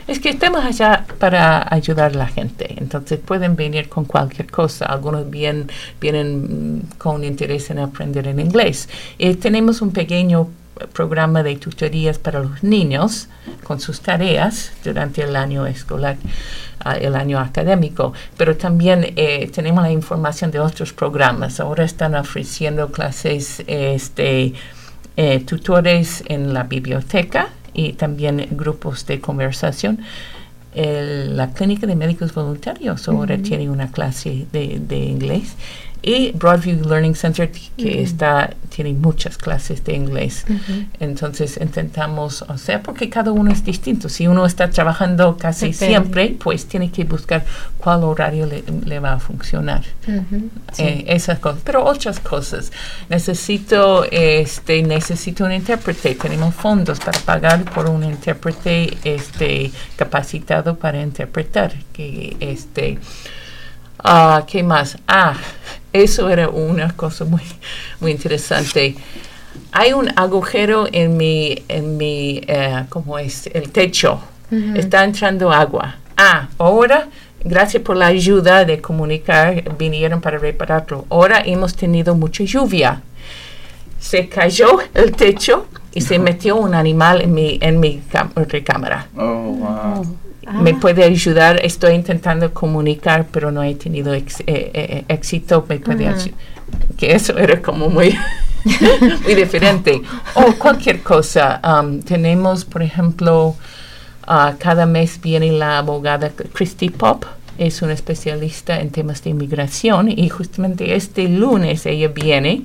[0.07, 4.85] Es que estamos allá para ayudar a la gente, entonces pueden venir con cualquier cosa.
[4.85, 5.69] Algunos bien,
[6.01, 8.89] vienen mm, con interés en aprender en inglés.
[9.17, 10.49] Eh, tenemos un pequeño
[10.93, 13.27] programa de tutorías para los niños
[13.63, 16.17] con sus tareas durante el año escolar,
[16.83, 21.59] ah, el año académico, pero también eh, tenemos la información de otros programas.
[21.59, 24.53] Ahora están ofreciendo clases este,
[25.15, 29.99] eh, tutores en la biblioteca y también grupos de conversación.
[30.75, 35.55] El- la clínica de médicos voluntarios ahora tiene una clase de, de inglés
[36.03, 40.45] y Broadview Learning Center que está tiene muchas clases de inglés.
[40.99, 44.09] Entonces intentamos, o sea, porque cada uno es distinto.
[44.09, 45.85] Si uno está trabajando casi Depende.
[45.85, 47.45] siempre, pues tiene que buscar
[47.77, 49.83] cuál horario le, le va a funcionar
[50.77, 52.71] eh, esas cosas, pero otras cosas.
[53.09, 56.15] Necesito, este, necesito un intérprete.
[56.15, 61.73] Tenemos fondos para pagar por un intérprete, este, capacitado para interpretar.
[61.93, 62.97] Que, este,
[64.03, 64.97] ah, ¿qué más?
[65.07, 65.35] Ah,
[65.91, 67.41] eso era una cosa muy,
[67.99, 68.95] muy interesante.
[69.71, 73.47] Hay un agujero en mi, en mi, eh, ¿cómo es?
[73.47, 74.19] El techo.
[74.75, 75.95] Está entrando agua.
[76.15, 77.07] Ah, ahora,
[77.43, 81.05] gracias por la ayuda de comunicar, vinieron para repararlo.
[81.09, 83.01] Ahora hemos tenido mucha lluvia.
[83.99, 88.01] Se cayó el techo y se metió un animal en mi, en mi
[88.35, 89.07] recámara.
[89.17, 90.17] Oh, wow.
[90.61, 95.65] Me puede ayudar, estoy intentando comunicar, pero no he tenido ex- eh, eh, éxito.
[95.67, 96.17] Me puede Ajá.
[96.17, 96.33] ayu-
[96.97, 98.17] que eso era como muy,
[99.23, 100.01] muy diferente.
[100.35, 101.59] O cualquier cosa.
[101.63, 103.55] Um, tenemos, por ejemplo,
[104.27, 107.25] ah, cada mes viene la abogada Christy Pop.
[107.57, 112.63] Es una especialista en temas de inmigración y justamente este lunes ella viene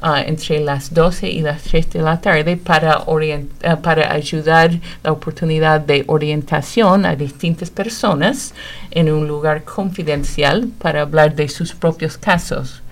[0.00, 5.12] ah, entre las 12 y las 3 de la tarde para, ah, para ayudar la
[5.12, 8.54] oportunidad de orientación a distintas personas
[8.90, 12.82] en un lugar confidencial para hablar de sus propios casos.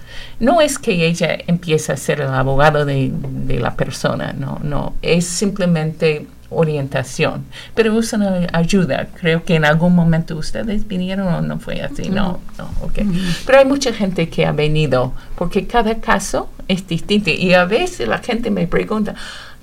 [0.41, 5.27] No es que ella empiece a ser el abogado de la persona, no, no, es
[5.27, 9.09] simplemente orientación, pero una ayuda.
[9.21, 13.01] Creo que en algún momento ustedes vinieron o no fue así, no, no, ok.
[13.45, 18.09] Pero hay mucha gente que ha venido porque cada caso es distinto y a veces
[18.09, 19.15] la gente me pregunta,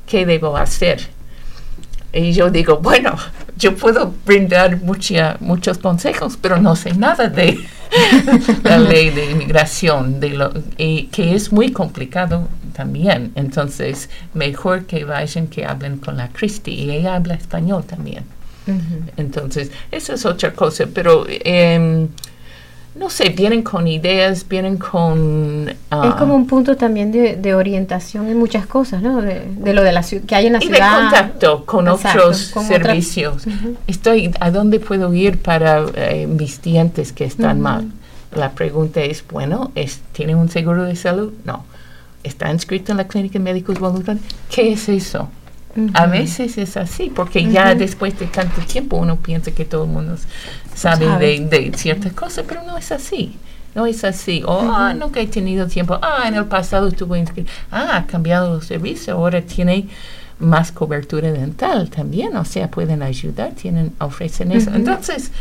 [0.05, 1.07] ¿qué debo hacer?
[2.13, 3.15] Y yo digo, bueno,
[3.57, 7.59] yo puedo brindar mucha, muchos consejos, pero no sé nada de
[8.63, 13.31] la ley de inmigración, de lo, y que es muy complicado también.
[13.35, 18.23] Entonces, mejor que vayan, que hablen con la Christy, y ella habla español también.
[19.17, 22.07] Entonces, eso es otra cosa, pero em,
[22.95, 25.71] no sé, vienen con ideas, vienen con...
[25.91, 29.21] ah, es como un punto también de, de orientación en muchas cosas, ¿no?
[29.21, 30.99] De, de lo de la ciudad, que hay en la y de ciudad.
[31.01, 33.43] contacto con Exacto, otros con servicios.
[33.85, 37.91] Estoy, ¿a dónde puedo ir para eh, mis dientes que están mal?
[38.33, 41.33] La pregunta es, bueno, es, ¿tiene un seguro de salud?
[41.43, 41.65] No.
[42.25, 44.25] ¿Está inscrito en la clínica de médicos voluntarios?
[44.49, 45.29] ¿Qué es eso?
[45.93, 49.89] A veces es así, porque ya después de tanto tiempo uno piensa que todo el
[49.89, 50.15] mundo
[50.73, 51.39] sabe Sabe.
[51.41, 53.35] de, de ciertas cosas, pero no es así.
[53.75, 54.41] No es así.
[54.45, 55.99] O, ah, nunca he tenido tiempo.
[56.01, 57.51] Ah, en el pasado estuvo inscrito.
[57.71, 59.09] Ah, ha cambiado los servicios.
[59.09, 59.89] Ahora tiene
[60.39, 62.37] más cobertura dental también.
[62.37, 64.71] O sea, pueden ayudar, tienen, ofrecen eso.
[64.73, 65.31] Entonces,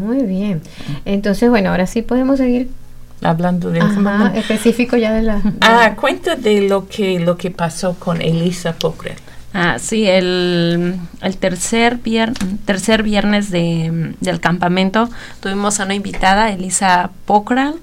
[0.00, 0.62] muy bien.
[1.04, 2.70] Entonces, bueno, ahora sí podemos seguir
[3.22, 5.36] Hablando de ajá, específico ya de la...
[5.36, 9.14] de- Ah, cuenta de lo que lo que pasó con Elisa Pocrel.
[9.54, 12.34] Ah, sí, el, el tercer, vier-
[12.66, 15.08] tercer viernes de, del campamento
[15.40, 17.76] tuvimos a una invitada, Elisa Pocral.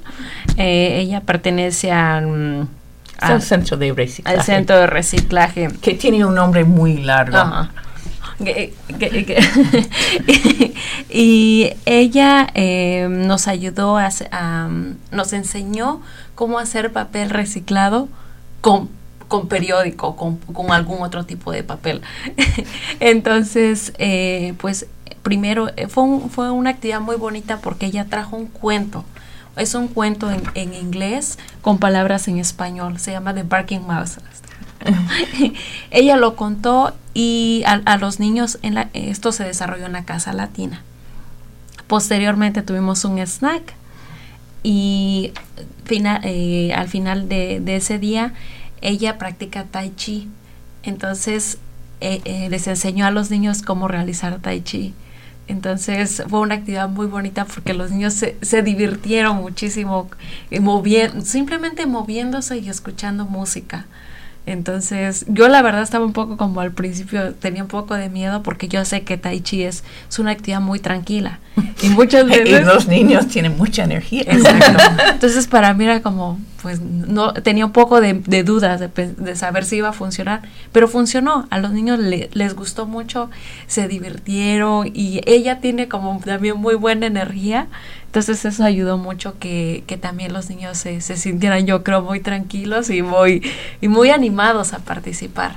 [0.58, 2.68] Eh, ella pertenece al, Es
[3.22, 4.38] a- el centro de reciclaje.
[4.40, 5.70] al centro de reciclaje.
[5.82, 7.38] Que tiene un nombre muy largo.
[7.38, 7.72] Ajá.
[11.10, 14.10] Y ella eh, nos ayudó a,
[14.68, 16.02] um, nos enseñó
[16.36, 18.08] cómo hacer papel reciclado
[18.62, 18.90] con,
[19.28, 22.02] con periódico, con, con algún otro tipo de papel.
[23.00, 24.88] Entonces, eh, pues
[25.22, 29.04] primero eh, fue, un- fue una actividad muy bonita porque ella trajo un cuento.
[29.56, 33.00] Es un cuento en, en inglés con palabras en español.
[33.00, 34.18] Se llama The Barking Mouse.
[35.92, 40.34] Ella lo contó y a, a los niños en esto se desarrolló en la casa
[40.34, 40.82] latina.
[41.88, 43.74] Posteriormente tuvimos un snack
[44.64, 45.34] y
[45.86, 48.34] fina- eh, al final de, de ese día
[48.82, 50.30] ella practica tai chi.
[50.84, 51.58] Entonces
[52.00, 54.94] eh, eh, les enseñó a los niños cómo realizar tai chi.
[55.52, 60.10] Entonces fue una actividad muy bonita porque los niños se, se divirtieron muchísimo
[60.50, 63.86] eh, movi- simplemente moviéndose y escuchando música.
[64.48, 68.42] Entonces, yo la verdad estaba un poco como al principio, tenía un poco de miedo
[68.42, 71.40] porque yo sé que Tai Chi es, es una actividad muy tranquila.
[71.84, 72.66] Y muchas Y veces...
[72.66, 74.24] los niños tienen mucha energía.
[74.26, 74.82] Exacto.
[75.14, 79.36] Entonces para mí era como, pues no tenía un poco de, de dudas de, de
[79.36, 81.48] saber si iba a funcionar, pero funcionó.
[81.50, 83.30] A los niños le- les gustó mucho,
[83.68, 87.68] se divirtieron y ella tiene como también muy buena energía.
[88.08, 92.20] Entonces eso ayudó mucho que, que también los niños se, se sintieran, yo creo, muy
[92.20, 93.42] tranquilos y muy,
[93.80, 95.56] y muy animados a participar.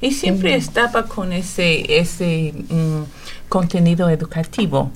[0.00, 3.02] Y siempre estaba con ese, ese mm,
[3.48, 4.90] contenido educativo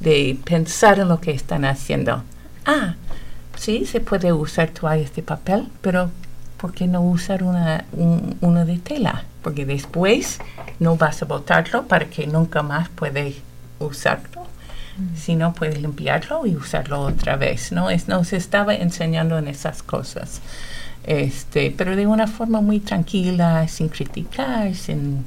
[0.00, 2.22] de pensar en lo que están haciendo.
[2.66, 2.94] Ah,
[3.62, 6.10] sí, se puede usar toallas de papel, pero
[6.60, 9.24] ¿por qué no usar una, un- una de tela?
[9.42, 10.38] Porque después
[10.78, 13.36] no vas a botarlo para que nunca más puedes
[13.78, 14.40] usarlo.
[15.16, 17.88] Si no, puedes limpiarlo y usarlo otra vez, ¿no?
[17.90, 20.40] Es, nos estaba enseñando en esas cosas
[21.04, 25.24] este, pero de una forma muy tranquila, sin criticar, sin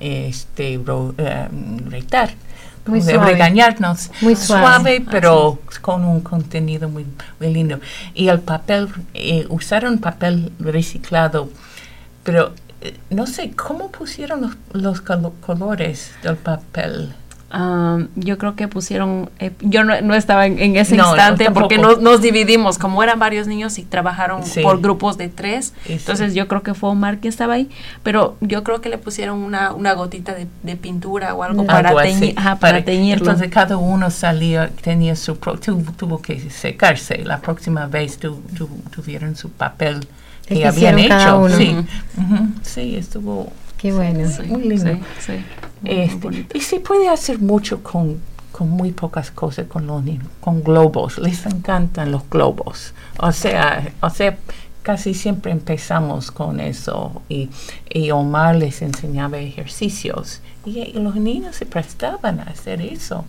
[0.00, 1.48] este, ro- eh,
[1.86, 2.30] retar,
[2.88, 3.32] Muy de suave.
[3.32, 5.04] regañarnos, Muy suave.
[5.10, 7.06] pero con un contenido muy,
[7.38, 7.78] muy lindo.
[8.14, 11.50] Y el papel, eh, usaron papel reciclado,
[12.24, 17.12] pero eh, no sé, ¿cómo pusieron los, los colo- colores del papel?
[17.50, 21.08] Ah, yo creo que pusieron, eh, yo no, no estaba en, en ese No, no,
[21.10, 24.60] instante porque nos, nos dividimos, como eran varios niños y trabajaron Sí.
[24.60, 25.94] por grupos de tres, sí.
[25.94, 27.70] entonces yo creo que fue Omar quien estaba ahí,
[28.02, 31.88] pero yo creo que le pusieron una, una gotita de, de pintura o algo para,
[31.88, 33.24] Algo teñi- así, ajá, para teñirlo.
[33.24, 37.24] Entonces cada uno salía, tenía su, pro- tu- tuvo que secarse.
[37.24, 40.06] La próxima vez tu, tu- tuvieron su papel
[40.48, 41.38] El que que habían hecho.
[41.38, 41.56] uno.
[41.56, 41.76] Sí,
[42.62, 44.28] sí, estuvo Qué bueno.
[44.28, 44.98] Sí, muy lindo.
[45.20, 45.32] sí,
[45.80, 48.20] muy, Este, y se puede hacer mucho con,
[48.52, 51.18] con muy pocas cosas con los niños, con globos.
[51.18, 52.92] Les encantan los globos.
[53.18, 54.36] O sea, o sea,
[54.82, 57.22] casi siempre empezamos con eso.
[57.28, 57.50] Y,
[57.88, 60.40] y Omar les enseñaba ejercicios.
[60.64, 63.24] Y, y los niños se prestaban a hacer eso.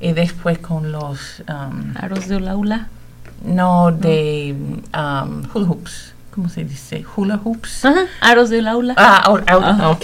[0.00, 2.88] Y después con los, um, Aros de Ulaula.
[3.44, 4.54] no de
[4.94, 6.11] um, hula hoops.
[6.34, 7.04] ¿Cómo se dice?
[7.14, 7.84] Hula hoops.
[7.84, 8.94] Ajá, Aros de Ulaula.
[8.96, 10.00] Ah, oh, ok,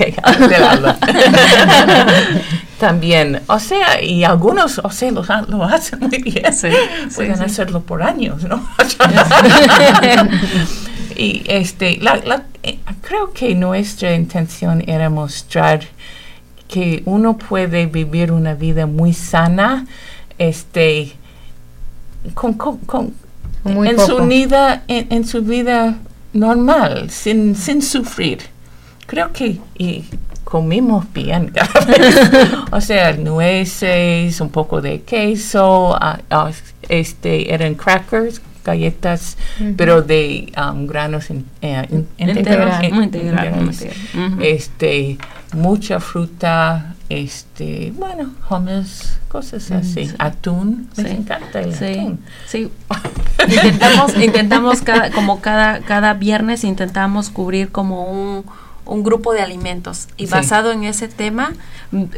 [0.50, 0.98] del aula.
[2.78, 6.52] También, o sea, y algunos, o sea, lo, ha- lo hacen muy bien.
[6.52, 6.68] Sí,
[7.16, 7.44] Pueden sí, sí.
[7.44, 8.62] hacerlo por años, ¿no?
[11.16, 15.80] y este, la, la- eh, creo que nuestra intención era mostrar
[16.68, 19.86] que uno puede vivir una vida muy sana,
[20.38, 21.12] este,
[22.34, 23.14] con, con- con-
[23.64, 24.18] Muy en poco.
[24.18, 25.96] su vida, en, en su vida
[26.32, 28.38] normal, sin, sin sufrir.
[29.06, 30.04] Creo que y
[30.44, 32.30] comimos bien cada vez.
[32.70, 36.50] o sea, nueces, un poco de queso, ah,
[36.88, 39.38] este, eran crackers, galletas,
[39.78, 44.42] pero de um, granos in- eh, in- Integral, integral, integral.
[44.42, 45.16] Este,
[45.54, 50.14] mucha fruta, este, bueno, hummus, cosas así, sí.
[50.18, 51.12] atún, les Sí.
[51.16, 52.20] encanta el Sí, atún.
[52.46, 52.70] sí.
[53.48, 58.44] Intentamos, intentamos cada, como cada, cada viernes intentamos cubrir como un,
[58.88, 60.32] un grupo de alimentos y Sí.
[60.32, 61.52] basado en ese tema,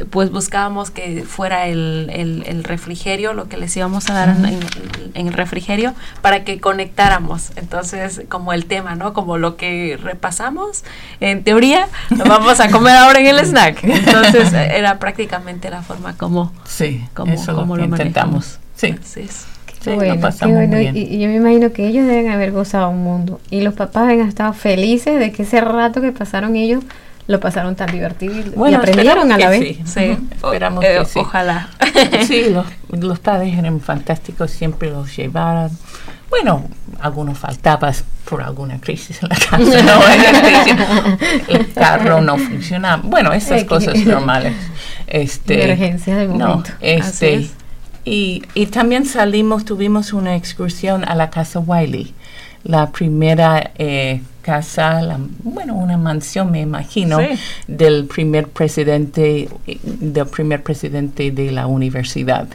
[0.09, 4.45] pues buscábamos que fuera el, el- el refrigerio, lo que les íbamos a dar en,
[4.45, 4.59] en-
[5.13, 7.51] en el refrigerio para que conectáramos.
[7.57, 9.13] Entonces, como el tema, ¿no?
[9.13, 10.83] Como lo que repasamos,
[11.19, 13.83] en teoría, lo vamos a comer ahora en el snack.
[13.83, 17.99] Entonces, era prácticamente la forma como, Sí, como, eso es como lo manejamos.
[17.99, 18.59] intentamos.
[18.75, 18.95] Sí.
[19.83, 20.75] Sí, bueno, lo qué pasamos bueno.
[20.77, 21.13] muy Y, bien.
[21.13, 23.39] y yo me imagino que ellos deben haber gozado un mundo.
[23.49, 26.83] Y los papás han estado felices de que ese rato que pasaron ellos
[27.27, 29.77] lo pasaron tan divertido y, y Bueno, aprendieron a la vez.
[29.85, 30.17] sí.
[30.31, 31.19] Esperamos Eh, que sí.
[31.19, 31.69] Ojalá.
[32.27, 35.69] Sí, los, los padres eran fantásticos, siempre los llevaban.
[36.29, 36.63] Bueno,
[37.01, 37.93] algunos faltaban
[38.25, 41.17] por alguna crisis en la casa, ¿no?
[41.47, 43.01] El carro no funcionaba.
[43.03, 44.53] Bueno, esas cosas normales.
[45.07, 46.71] Este, Emergencias del no, momento.
[46.79, 47.51] Así este, es.
[48.05, 52.13] Y, y también salimos, tuvimos una excursión a la casa Wiley,
[52.63, 57.27] la primera eh, casa, la- bueno, una mansión, me imagino, Sí.
[57.67, 59.49] del primer presidente,
[59.83, 62.47] del primer presidente de la universidad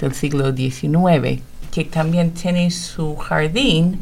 [0.00, 1.40] del siglo XIX,
[1.72, 4.00] que también tiene su jardín,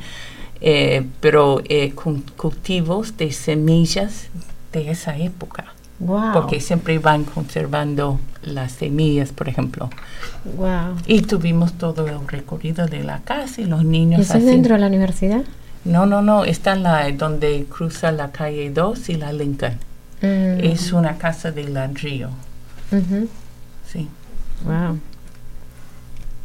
[0.60, 4.28] eh, pero eh, con cultivos de semillas
[4.72, 5.66] de esa época
[5.98, 6.32] Wow.
[6.34, 9.88] porque siempre van conservando las semillas, por ejemplo.
[10.56, 10.94] wow.
[11.06, 14.74] Y tuvimos todo el recorrido de la casa y los niños ¿Y eso es dentro
[14.74, 15.42] de la universidad?
[15.84, 19.78] No, no, no, está la donde cruza la calle 2 y la Lincoln.
[20.20, 22.28] Mm, Es una casa de ladrillo,
[22.92, 23.28] ujú.
[23.90, 24.08] sí.
[24.64, 24.98] Wow.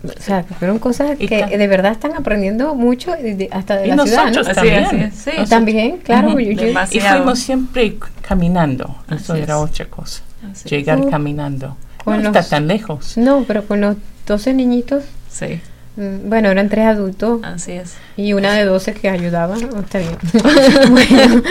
[0.04, 3.92] O sea, fueron cosas Y que de verdad están aprendiendo mucho de- hasta de Y
[3.92, 4.30] la ciudad, ¿no?
[4.32, 4.84] nosotros es, también.
[4.86, 5.50] así es, sí.
[5.50, 6.40] También, claro.
[6.40, 7.96] Yo- yo- Y fuimos siempre
[8.28, 9.60] caminando, eso Así era es.
[9.62, 10.22] otra cosa.
[10.52, 10.72] Así es.
[10.72, 11.78] Llegar Uh, caminando.
[12.04, 13.16] con no los- está tan lejos.
[13.18, 13.96] no, pero con los
[14.26, 15.60] 12 niñitos, Sí,
[15.98, 17.94] mm, bueno, eran tres adultos así es.
[18.18, 19.56] y una de 12 que ayudaba.
[19.56, 20.18] Está bien.
[20.90, 21.44] bueno,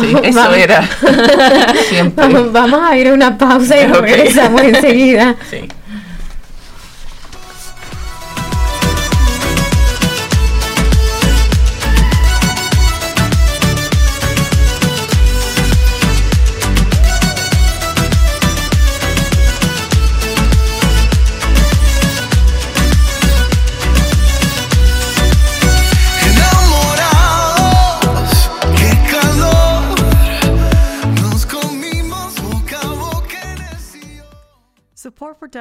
[0.00, 0.88] Sí, vamos- eso vamos- era
[1.88, 2.24] siempre.
[2.26, 4.00] Vamos, vamos a ir a una pausa y Ok.
[4.00, 5.36] regresamos enseguida.
[5.48, 5.58] Sí.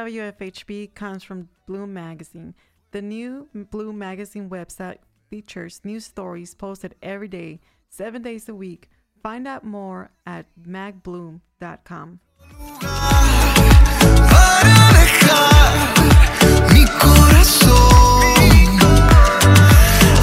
[0.03, 2.55] WFHB comes from Bloom Magazine.
[2.91, 4.97] The new Bloom Magazine website
[5.29, 8.89] features news stories posted every day, seven days a week.
[9.21, 12.19] Find out more at magbloom.com.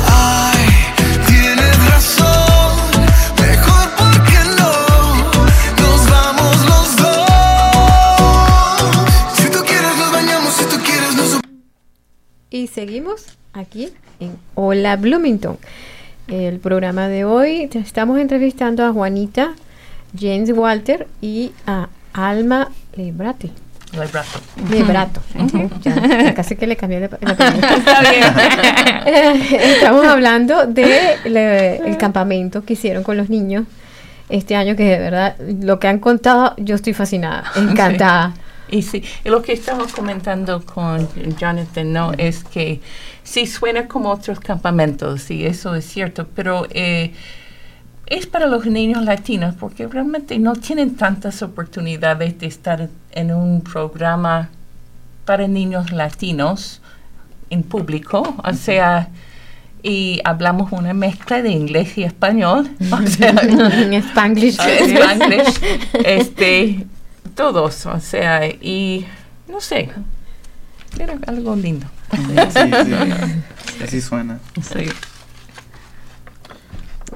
[0.06, 0.66] Ay,
[1.26, 2.49] tienes razón,
[12.52, 15.56] Y seguimos aquí en Hola Bloomington.
[16.26, 19.54] El programa de hoy estamos entrevistando a Juanita,
[20.18, 23.50] James Walter y a Alma Lebrate.
[23.92, 24.40] El brazo.
[24.68, 25.20] Lebrato.
[25.82, 27.32] Ya, ya casi que le cambié apellido.
[29.52, 33.66] Estamos hablando del el campamento que hicieron con los niños
[34.28, 38.34] este año, que de verdad, lo que han contado, yo estoy fascinada, encantada.
[38.70, 42.12] Y sí, y lo que estamos comentando con Jonathan, ¿no?
[42.16, 42.80] Es que
[43.22, 47.12] sí suena como otros campamentos, y eso es cierto, pero eh,
[48.06, 53.62] es para los niños latinos porque realmente no tienen tantas oportunidades de estar en un
[53.62, 54.50] programa
[55.24, 56.80] para niños latinos
[57.50, 59.08] en público, o sea,
[59.82, 64.58] y hablamos una mezcla de inglés y español, o sea, En Spanglish.
[64.58, 65.60] Spanglish,
[66.04, 66.86] este,
[67.34, 69.06] todos, o sea, y
[69.48, 69.90] no sé,
[70.98, 71.86] era algo lindo.
[72.14, 72.22] Sí,
[72.52, 74.40] sí, así suena.
[74.62, 74.86] Sí.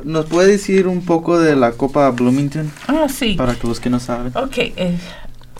[0.05, 2.71] ¿Nos puede decir un poco de la Copa Bloomington?
[2.89, 3.35] Ah, sí.
[3.35, 4.37] Para que los que no saben.
[4.37, 4.99] Ok, eh,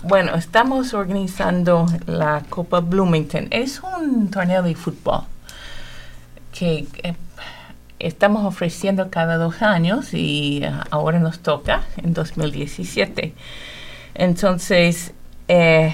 [0.03, 3.47] bueno, estamos organizando la Copa Bloomington.
[3.49, 5.23] Es un torneo de fútbol
[6.51, 7.15] que eh,
[7.99, 13.33] estamos ofreciendo cada dos años y eh, ahora nos toca en 2017.
[14.15, 15.11] Entonces,
[15.47, 15.93] eh,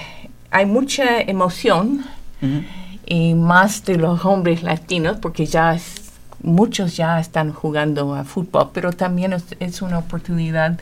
[0.50, 2.04] hay mucha emoción
[3.06, 6.10] y más de los hombres latinos porque ya es-
[6.42, 10.78] muchos ya están jugando a fútbol, pero también es, es una oportunidad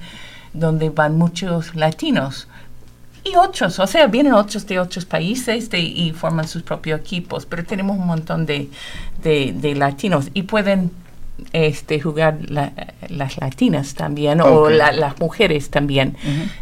[0.54, 2.48] donde van muchos latinos
[3.24, 7.44] y otros, o sea, vienen otros de otros países de- y forman sus propios equipos,
[7.44, 8.70] pero tenemos un montón de,
[9.22, 10.90] de- de latinos y pueden
[11.52, 12.72] este, jugar la-
[13.08, 16.16] las latinas también o la- las mujeres también.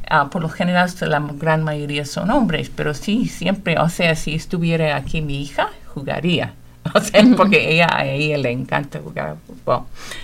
[0.08, 4.34] Ah, por lo general, la gran mayoría son hombres, pero sí, siempre, o sea, si
[4.34, 6.54] estuviera aquí mi hija, jugaría.
[6.94, 9.82] O sea, porque ella, a ella le encanta jugar fútbol,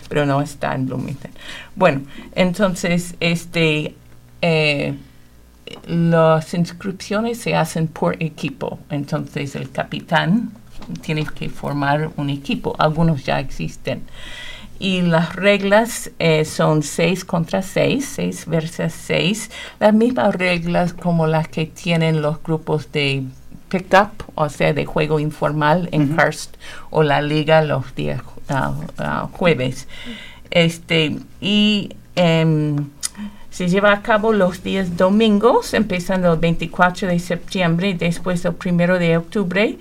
[0.09, 1.31] pero no está en Bloomington.
[1.77, 2.03] Bueno,
[2.35, 3.95] entonces, este,
[4.41, 4.95] eh,
[5.87, 8.79] las inscripciones se hacen por equipo.
[8.91, 10.53] Entonces, el capitán
[11.03, 12.75] tiene que formar un equipo.
[12.79, 14.03] Algunos ya existen.
[14.79, 19.51] Y las reglas eh, son 6 contra 6, 6 versus 6.
[19.81, 23.25] Las mismas reglas como las que tienen los grupos de
[23.69, 26.21] pick-up, o sea, de juego informal en Ujú.
[26.21, 26.57] Hearst
[26.91, 29.89] o la liga los días ah, jueves.
[30.51, 32.89] Este, y em,
[33.51, 38.55] se lleva a cabo los días domingos, empezando el 24 de septiembre y después el
[38.65, 39.79] 1 de octubre.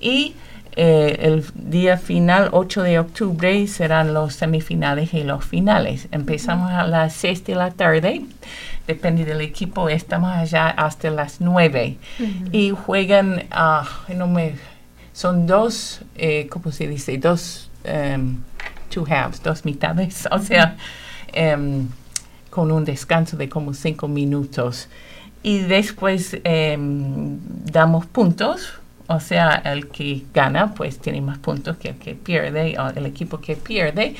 [0.00, 0.34] Y
[0.78, 6.06] eh, el día final, 8 de octubre, serán los semifinales y los finales.
[6.12, 8.26] Empezamos a las 6 de la tarde,
[8.86, 11.96] depende del equipo, estamos allá hasta las 9.
[12.52, 14.56] Y juegan, ah, no me,
[15.14, 17.16] son dos, eh, ¿cómo se dice?
[17.16, 18.36] Dos, em,
[18.90, 20.76] two halves, dos mitades, o sea,
[21.32, 21.88] em,
[22.50, 24.90] con un descanso de como cinco minutos.
[25.42, 28.74] Y después em, damos puntos,
[29.08, 33.06] o sea, el que gana pues tiene más puntos que el que pierde, o el
[33.06, 34.16] equipo que pierde.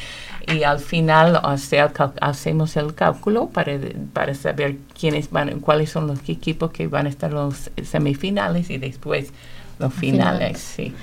[0.47, 3.79] Y al final o sea, hacemos el cálculo para,
[4.13, 8.71] para saber quiénes van, cuáles son los equipos que van a estar en los semifinales
[8.71, 9.33] y después
[9.79, 10.59] los finales.
[10.59, 10.95] Sí.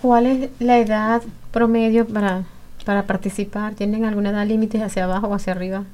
[0.00, 2.44] ¿Cuál es la edad promedio para,
[2.84, 3.74] para participar?
[3.74, 5.84] ¿Tienen alguna edad límite hacia abajo o hacia arriba?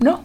[0.00, 0.24] No,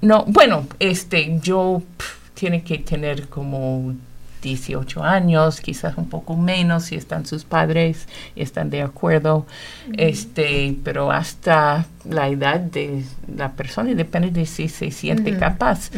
[0.00, 3.94] no, bueno, este, yo pf, tiene que tener como
[4.42, 9.46] 18 años, quizás un poco menos si están sus padres y están de acuerdo,
[9.94, 15.90] este, pero hasta la edad de la persona y depende de si se siente capaz.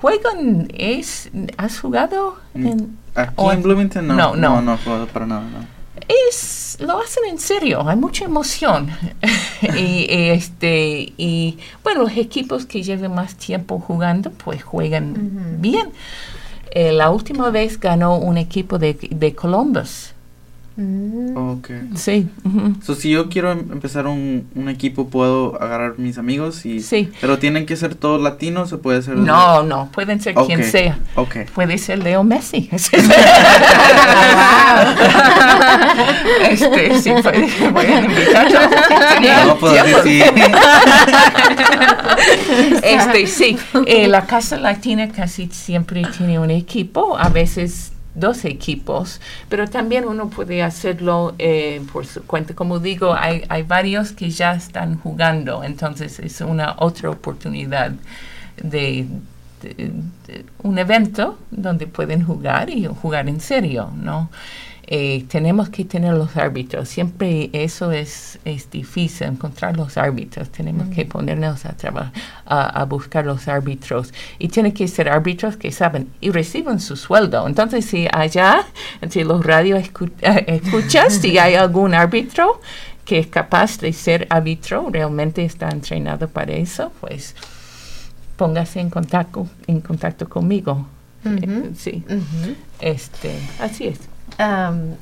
[0.00, 4.14] Juegan, es, ¿has jugado en, Aquí o en Bloomington no.
[4.14, 4.62] No, no.
[4.62, 5.66] No, no para nada, no.
[6.28, 8.90] es lo hacen en serio, hay mucha emoción.
[9.76, 15.90] y este y bueno, los equipos que lleven más tiempo jugando, pues juegan bien.
[16.80, 20.14] Eh, la última vez ganó un equipo de, de Columbus.
[20.78, 21.36] Mm.
[21.36, 21.70] Ok.
[21.96, 22.28] Sí.
[22.84, 26.78] So, si yo quiero em- empezar un, un equipo, puedo agarrar mis amigos y...
[26.80, 27.10] Sí.
[27.20, 29.16] Pero tienen que ser todos latinos o puede ser...
[29.16, 31.00] No, no, pueden ser quien sea.
[31.16, 31.50] Ok.
[31.52, 32.70] Puede ser Leo Messi.
[36.50, 38.60] este, sí, puede, pueden invitarlo.
[39.48, 40.24] No puedo decir.
[42.82, 49.20] este, sí, eh, la Casa Latina casi siempre tiene un equipo, a veces dos equipos,
[49.48, 52.54] pero también uno puede hacerlo eh, por su cuenta.
[52.54, 57.92] Como digo, hay, hay varios que ya están jugando, entonces es una otra oportunidad
[58.62, 59.06] de,
[59.62, 59.90] de-
[60.26, 64.30] de un evento donde pueden jugar y jugar en serio, ¿no?
[64.90, 66.88] Eh, tenemos que tener los árbitros.
[66.88, 70.48] Siempre eso es, es difícil, encontrar los árbitros.
[70.48, 72.10] Tenemos que ponernos a, traba-
[72.46, 74.14] a, a buscar los árbitros.
[74.38, 77.46] Y tienen que ser árbitros que saben y reciben su sueldo.
[77.46, 78.64] Entonces, si allá,
[79.02, 82.62] entre los radio escu- eh, escuchas, si hay algún árbitro
[83.04, 87.34] que es capaz de ser árbitro, realmente está entrenado para eso, pues
[88.36, 90.86] póngase en contacto, en contacto conmigo.
[91.26, 92.04] Eh, sí,
[92.80, 93.98] este, así es.
[94.38, 94.94] Am,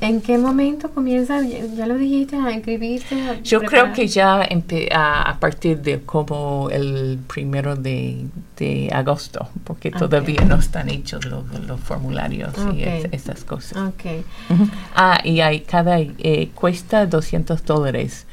[0.00, 3.14] ¿En qué momento comienza, ya, lo dijiste, a inscribirse?
[3.30, 8.26] a Yo creo que ya empe- a, a partir de como el primero de,
[8.58, 9.98] de agosto, porque Ok.
[9.98, 13.78] todavía no están hechos los, los formularios y es- esas cosas.
[13.78, 14.04] Ok.
[14.50, 14.68] Ujú.
[14.96, 18.26] Ah, y hay cada eh, cuesta 200 dólares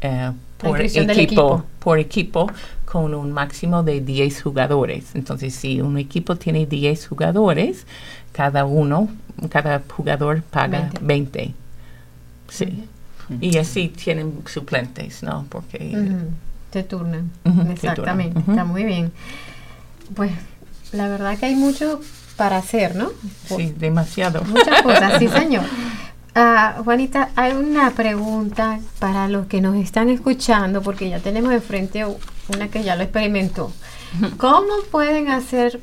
[0.00, 1.64] eh, por equipo, equipo.
[1.78, 2.50] por equipo
[2.84, 5.14] con un máximo de 10 jugadores.
[5.14, 7.86] Entonces, si un equipo tiene 10 jugadores,
[8.40, 9.06] cada uno,
[9.50, 11.52] cada jugador paga 20.
[12.48, 12.88] Sí.
[13.38, 15.44] Y así tienen suplentes, ¿no?
[15.50, 15.94] Porque.
[16.72, 17.30] Se turnan.
[17.70, 18.40] Exactamente.
[18.40, 18.50] turnan.
[18.50, 19.12] Está muy bien.
[20.14, 20.32] Pues
[20.92, 22.00] la verdad que hay mucho
[22.38, 23.10] para hacer, ¿no?
[23.44, 24.42] Sí, demasiado.
[24.44, 25.64] Muchas cosas, sí, señor.
[26.32, 31.60] Ah, Juanita, hay una pregunta para los que nos están escuchando, porque ya tenemos de
[31.60, 33.72] frente una que ya lo experimentó.
[34.36, 35.80] ¿Cómo pueden hacer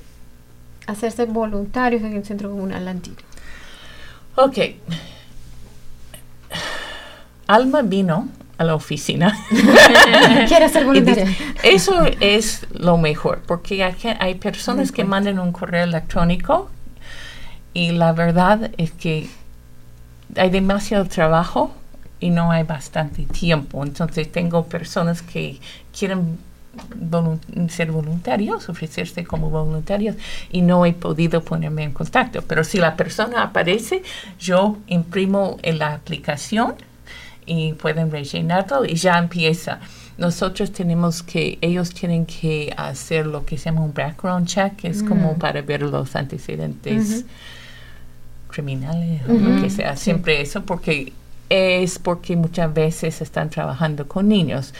[0.87, 3.17] hacerse voluntarios en el Centro Comunal Lantino?
[4.35, 4.57] Ok.
[7.47, 9.37] Alma vino a la oficina.
[10.47, 11.27] Quiere ser voluntaria.
[11.63, 16.69] Eso es lo mejor, porque hay, hay personas que mandan un correo electrónico
[17.73, 19.29] y la verdad es que
[20.35, 21.71] hay demasiado trabajo
[22.19, 23.83] y no hay bastante tiempo.
[23.83, 25.59] Entonces tengo personas que
[25.97, 26.39] quieren
[27.69, 30.15] ser voluntarios, ofrecerse como voluntarios
[30.51, 32.41] y no he podido ponerme en contacto.
[32.41, 34.03] Pero si la persona aparece,
[34.39, 36.75] yo imprimo en la aplicación
[37.45, 39.79] y pueden rellenarlo y ya empieza.
[40.17, 44.87] Nosotros tenemos que, ellos tienen que hacer lo que se llama un background check, que
[44.87, 45.39] es como Mm.
[45.39, 47.23] para ver los antecedentes
[48.49, 49.95] criminales o lo que sea.
[49.95, 50.05] sí.
[50.05, 51.13] Siempre eso porque
[51.49, 54.73] es porque muchas veces están trabajando con niños.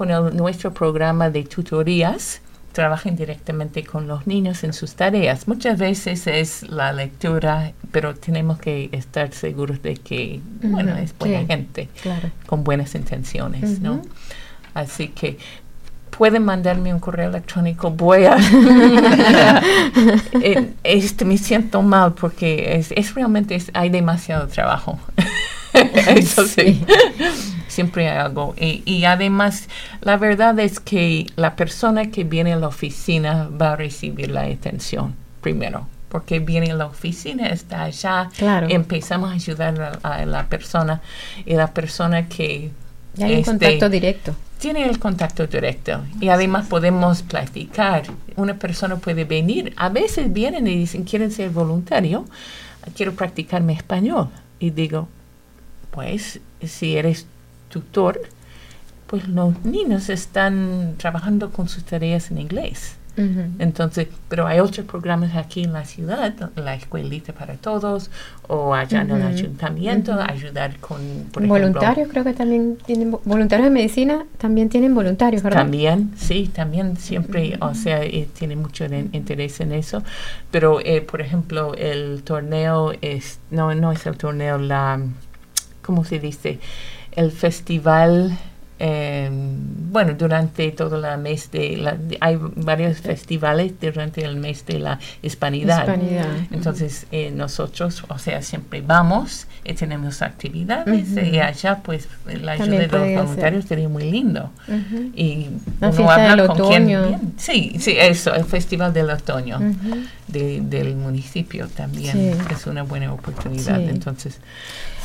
[0.00, 2.40] Con el- nuestro programa de tutorías,
[2.72, 5.46] trabajan directamente con los niños en sus tareas.
[5.46, 11.40] Muchas veces es la lectura, pero tenemos que estar seguros de que, bueno, es buena
[11.40, 12.30] sí, gente Claro.
[12.46, 14.00] con buenas intenciones, ¿no?
[14.72, 15.36] Así que
[16.16, 17.90] pueden mandarme un correo electrónico.
[17.90, 18.38] Voy a...
[20.42, 24.98] Eh, este, me siento mal porque es, es realmente, es- hay demasiado trabajo.
[26.16, 26.82] Eso sí.
[27.70, 28.54] Siempre hay algo.
[28.58, 29.68] Y, y además,
[30.02, 34.42] la verdad es que la persona que viene a la oficina va a recibir la
[34.42, 35.86] atención primero.
[36.10, 38.66] Porque viene a la oficina, está allá, Claro.
[38.68, 41.00] empezamos a ayudar a, a la persona
[41.46, 42.70] y la persona que
[43.14, 44.34] Ya hay un este, contacto directo.
[44.58, 48.02] tiene el contacto directo y además podemos platicar.
[48.34, 52.24] Una persona puede venir, a veces vienen y dicen, quieren ser voluntario,
[52.96, 54.28] quiero practicar mi español.
[54.58, 55.06] Y digo,
[55.92, 57.24] pues si eres
[57.70, 58.20] tutor,
[59.06, 62.96] pues los niños están trabajando con sus tareas en inglés.
[63.58, 68.10] Entonces, pero hay otros programas aquí en la ciudad, la escuelita para todos,
[68.48, 70.96] o allá en el ayuntamiento, ayudar con,
[71.30, 75.58] por ejemplo, voluntarios creo que también tienen vo- voluntarios de medicina también tienen voluntarios ¿verdad?
[75.64, 80.02] También, sí, también siempre, o sea, eh, tiene mucho de- interés en eso.
[80.50, 84.98] Pero, eh, por ejemplo, el torneo es, no, no es el torneo, la,
[85.82, 86.58] ¿cómo se dice?
[87.12, 88.36] El festival,
[88.78, 94.64] eh, bueno, durante todo el mes de, la, de- hay varios festivales durante el mes
[94.64, 95.80] de la hispanidad.
[95.80, 96.26] Hispanidad.
[96.52, 102.56] Entonces, eh, nosotros, o sea, siempre vamos y tenemos actividades y allá, pues, la ayuda
[102.66, 104.50] También de los voluntarios sería muy lindo.
[105.14, 105.48] Y
[105.80, 107.34] La uno habla del con quien.
[107.36, 109.58] Sí, sí, eso, el Festival del Otoño
[110.28, 112.32] de- del municipio también Sí.
[112.54, 113.76] es una buena oportunidad.
[113.78, 113.86] Sí.
[113.90, 114.38] Entonces,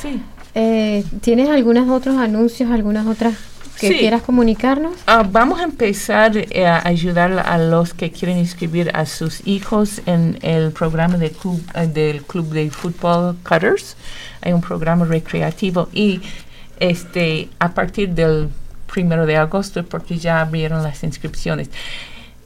[0.01, 0.21] sí.
[0.55, 3.35] Eh, ¿Tienes algunos otros anuncios, algunas otras
[3.79, 3.97] que Sí.
[3.97, 4.93] quieras comunicarnos?
[5.05, 10.01] Ah, vamos a empezar eh, a ayudar a los que quieren inscribir a sus hijos
[10.05, 13.97] en el programa de club, eh, del Club de Fútbol Cutters.
[14.41, 16.21] Hay un programa recreativo y
[16.79, 18.47] este a partir del
[18.87, 21.69] primero de agosto, porque ya abrieron las inscripciones.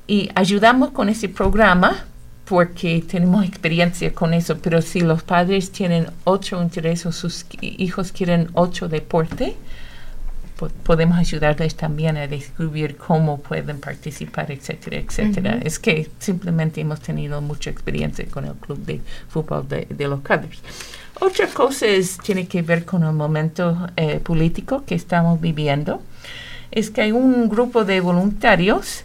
[0.08, 2.06] Y ayudamos con ese programa
[2.50, 8.12] porque tenemos experiencia con eso, pero si los padres tienen otro interés o sus hijos
[8.12, 9.56] quieren otro deporte,
[10.58, 15.60] po- podemos ayudarles también a descubrir cómo pueden participar, etcétera, etcétera.
[15.64, 20.22] Es que simplemente hemos tenido mucha experiencia con el club de fútbol de, de los
[20.22, 20.60] Cubs.
[21.22, 26.02] Otra cosa es, tiene que ver con el momento eh, político que estamos viviendo.
[26.72, 29.04] Es que hay un grupo de voluntarios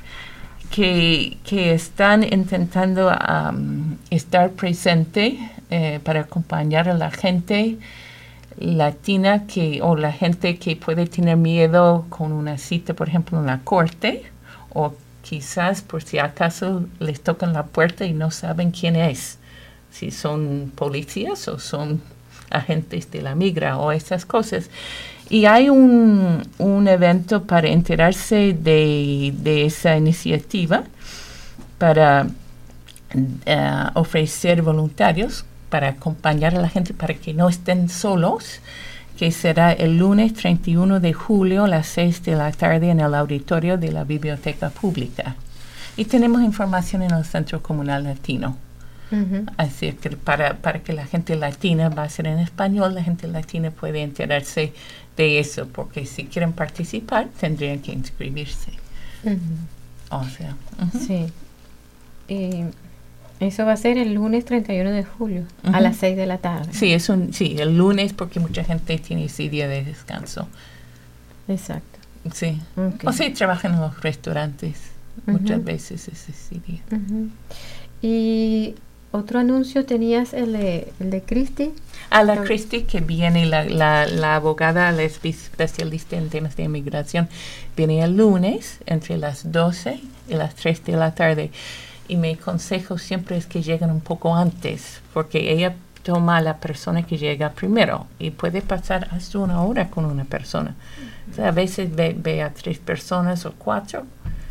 [0.75, 5.39] que, están intentando am, estar presente
[5.71, 7.79] eh, para acompañar a la gente
[8.59, 13.47] latina que o la gente que puede tener miedo con una cita, por ejemplo, en
[13.47, 14.25] la corte
[14.71, 19.39] o quizás por si acaso les tocan la puerta y no saben quién es,
[19.93, 22.03] si son policías o son
[22.51, 24.71] agentes de la migra o esas cosas.
[25.31, 30.85] Y hay un, un evento para enterarse de, de esa iniciativa
[31.79, 32.27] para
[33.47, 35.45] eh, ofrecer voluntarios
[35.75, 38.61] para acompañar a la gente para que no estén solos,
[39.17, 43.13] que será el lunes 31 de julio a las 6 de la tarde en el
[43.13, 45.35] auditorio de la Biblioteca Pública.
[45.97, 48.57] Y tenemos información en el Centro Comunal Latino.
[49.11, 49.45] Ujú.
[49.57, 53.27] Así que para, para que la gente latina va a ser en español, la gente
[53.29, 54.73] latina puede enterarse
[55.17, 58.73] de eso, porque si quieren participar tendrían que inscribirse.
[59.23, 59.37] Ujú.
[60.11, 60.99] O sea, ujú.
[60.99, 61.27] Sí.
[62.29, 62.71] Eh,
[63.41, 66.73] Eso va a ser el lunes 31 de julio a las 6 de la tarde.
[66.73, 70.49] Sí, es un, sí, el lunes porque mucha gente tiene ese día de descanso.
[71.49, 71.99] Exacto.
[72.33, 72.59] Sí.
[72.77, 73.05] Ok.
[73.07, 74.77] O sea, trabajan en los restaurantes
[75.27, 76.81] muchas veces es ese día.
[78.03, 78.75] Y
[79.15, 81.73] otro anuncio tenías el de, el de Christy.
[82.11, 82.43] A la Ah.
[82.45, 87.29] Christie que viene, la, la, la abogada, la espe- especialista en temas de inmigración,
[87.77, 91.51] viene el lunes entre las 12 y las 3 de la tarde.
[92.09, 96.59] Y mi consejo siempre es que lleguen un poco antes, porque ella toma a la
[96.59, 100.75] persona que llega primero y puede pasar hasta una hora con una persona.
[101.31, 104.05] O sea, a veces ve, ve a tres personas o cuatro.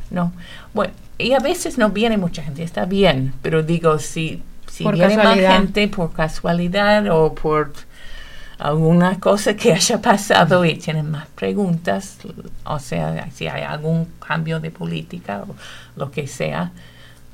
[0.09, 0.31] No.
[0.73, 4.41] Bueno, y a veces no viene mucha gente, está bien, pero digo, si,
[4.73, 7.71] si Por viene más gente por casualidad o por
[8.57, 12.17] alguna cosa que haya pasado y tienen más preguntas,
[12.63, 15.55] o sea, si hay algún cambio de política o
[15.95, 16.71] lo que sea,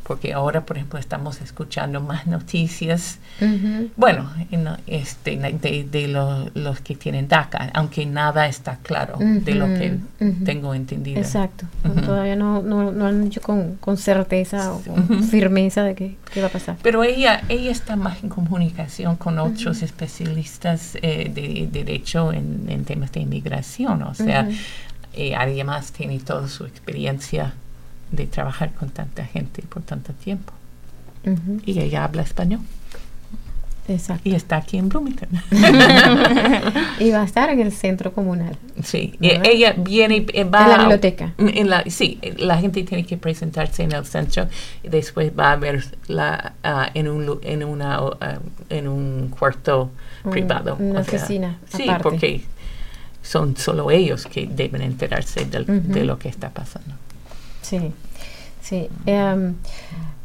[0.09, 3.91] porque ahora, por ejemplo, estamos escuchando más noticias, Ujú.
[3.95, 9.53] bueno, en- este, de, de lo- los que tienen DACA, aunque nada está claro de
[9.53, 10.43] lo que Ujú, ujú.
[10.45, 11.19] tengo entendido.
[11.19, 11.67] Exacto.
[12.03, 16.41] Todavía no, no, no han dicho con, con certeza o con firmeza de que, qué
[16.41, 16.77] va a pasar.
[16.81, 22.83] Pero ella, ella está más en comunicación con otros especialistas eh, de, derecho en, en
[22.83, 24.49] temas de inmigración, o sea,
[25.13, 27.53] eh, además tiene toda su experiencia
[28.11, 30.53] de trabajar con tanta gente por tanto tiempo.
[31.65, 32.61] Y ella habla español
[33.87, 34.21] Exacto.
[34.29, 35.29] y está aquí en Bloomington.
[36.99, 38.55] Y va a estar en el centro comunal.
[38.83, 39.43] Sí, ¿Verdad?
[39.45, 41.33] ella viene, eh, va En la biblioteca.
[41.37, 44.47] en la, sí, eh, la gente tiene que presentarse en el centro
[44.83, 48.39] y después va a ver la, ah, en, un, en, una, ah,
[48.69, 49.91] en un cuarto
[50.23, 50.75] Un- privado.
[50.79, 52.43] una o sea, oficina Sí, porque
[53.21, 56.95] son solo ellos que deben enterarse del- de lo que está pasando.
[57.69, 57.91] Sí,
[58.63, 58.89] sí.
[59.05, 59.53] Em,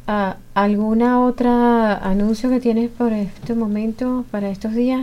[0.07, 5.03] ah, ¿Alguna otra anuncio que tienes por este momento, para estos días?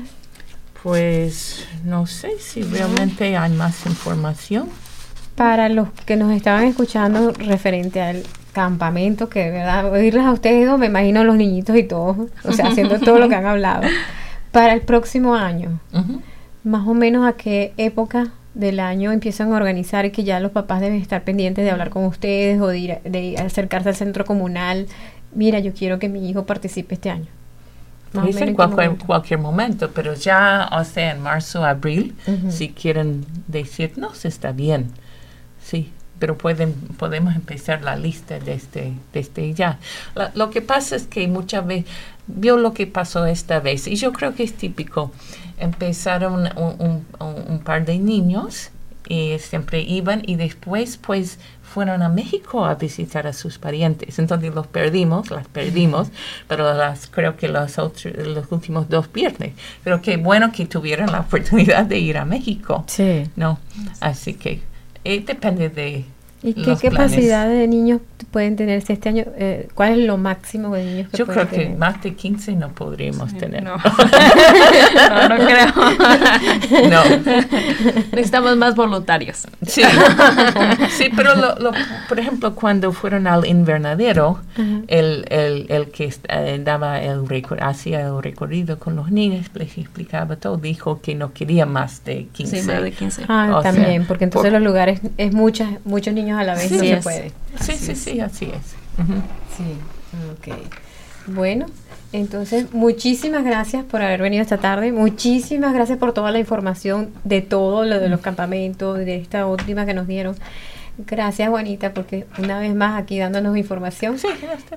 [0.81, 4.69] Pues no sé si realmente hay más información.
[5.35, 8.23] Para los que nos estaban escuchando referente al
[8.53, 12.51] campamento, que de verdad, oírles a ustedes dos, me imagino los niñitos y todos, o
[12.53, 13.83] sea, haciendo todo lo que han hablado.
[14.51, 15.79] Para el próximo año,
[16.63, 20.51] más o menos a qué época del año empiezan a organizar y que ya los
[20.51, 23.95] papás deben estar pendientes de hablar con ustedes o de, ir, a- de acercarse al
[23.95, 24.87] centro comunal.
[25.33, 27.27] Mira, yo quiero que mi hijo participe este año.
[28.13, 28.19] En
[28.53, 29.05] cualquier, momento.
[29.05, 32.51] cualquier momento, pero ya, o sea, en marzo, abril, Ujú.
[32.51, 34.87] si quieren decirnos, está bien.
[35.63, 35.89] Sí,
[36.21, 39.79] pero pueden, podemos empezar la lista desde, desde ya.
[40.15, 41.91] La- lo que pasa es que muchas veces,
[42.27, 45.11] vio lo que pasó esta vez, y yo creo que es típico.
[45.57, 48.69] Empezaron un, un- un- un par de niños
[49.09, 54.19] y siempre iban y después pues fueron a México a visitar a sus parientes.
[54.19, 56.09] Entonces los perdimos, las perdimos,
[56.47, 59.53] pero las creo que los otros, los últimos dos viernes.
[59.83, 62.83] Pero qué bueno que tuvieron la oportunidad de ir a México.
[62.87, 63.29] Sí.
[63.35, 63.59] No,
[63.99, 64.61] así que
[65.03, 66.05] eh, depende de
[66.43, 67.11] ¿Y qué los planes.
[67.13, 69.25] capacidad de niños pueden tenerse este año?
[69.37, 71.77] Eh, ¿Cuál es lo máximo de niños que Yo creo que tener?
[71.77, 73.63] más de 15 no podríamos tener.
[73.63, 73.75] No.
[75.09, 76.89] no, no creo.
[76.89, 77.03] No.
[78.11, 79.47] Necesitamos más voluntarios.
[79.65, 79.81] Sí,
[80.91, 81.71] sí pero lo, lo-
[82.07, 84.63] por ejemplo, cuando fueron al invernadero, Ajá.
[84.87, 89.77] el, el, el que eh, daba el recor- hacía el recorrido con los niños, les
[89.77, 92.61] explicaba todo, dijo que no quería más de 15.
[92.61, 93.23] Sí, más de 15.
[93.27, 96.55] Ah, O sea, también, porque entonces por- los lugares es muchas, muchos niños a la
[96.55, 97.31] vez, Sí, no se puede.
[97.59, 98.75] Sí, sí, sí, así es.
[98.99, 99.21] Ujú.
[99.55, 99.77] Sí,
[100.31, 100.55] ok.
[101.27, 101.67] Bueno,
[102.13, 107.41] entonces muchísimas gracias por haber venido esta tarde, muchísimas gracias por toda la información de
[107.41, 110.35] todo lo de los campamentos, de esta última que nos dieron.
[110.97, 114.19] Gracias Juanita, porque una vez más aquí dándonos información.
[114.19, 114.27] Sí.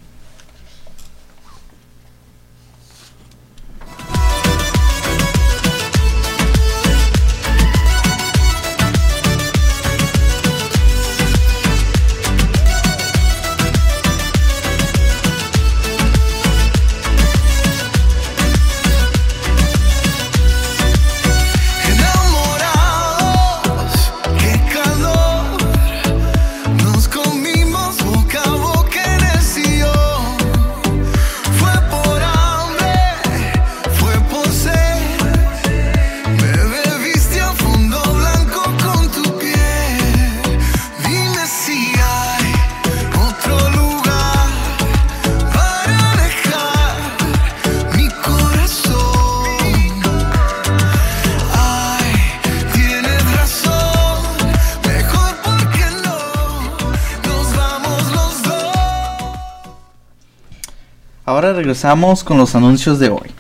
[61.66, 63.32] Regresamos con los anuncios de hoy.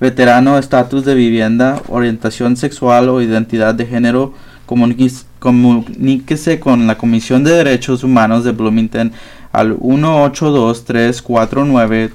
[0.00, 4.34] veterano, estatus de vivienda, orientación sexual o identidad de género,
[4.66, 9.12] comuníquese con la Comisión de Derechos Humanos de Bloomington
[9.52, 9.76] al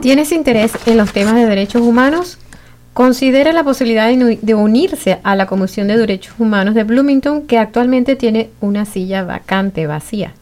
[0.02, 2.38] ¿Tienes interés en los temas de derechos humanos?
[2.92, 8.16] Considera la posibilidad de unirse a la Comisión de Derechos Humanos de Bloomington, que actualmente
[8.16, 10.34] tiene una silla vacante, vacía.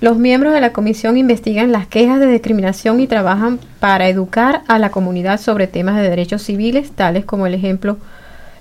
[0.00, 4.78] Los miembros de la comisión investigan las quejas de discriminación y trabajan para educar a
[4.78, 7.98] la comunidad sobre temas de derechos civiles, tales como el ejemplo,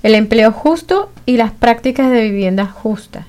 [0.04, 3.26] el empleo justo y las prácticas de vivienda justa,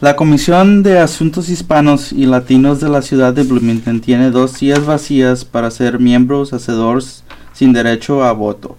[0.00, 4.86] La Comisión de Asuntos Hispanos y Latinos de la ciudad de Bloomington tiene dos sillas
[4.86, 7.22] vacías para ser miembros hacedores
[7.52, 8.76] sin derecho a voto.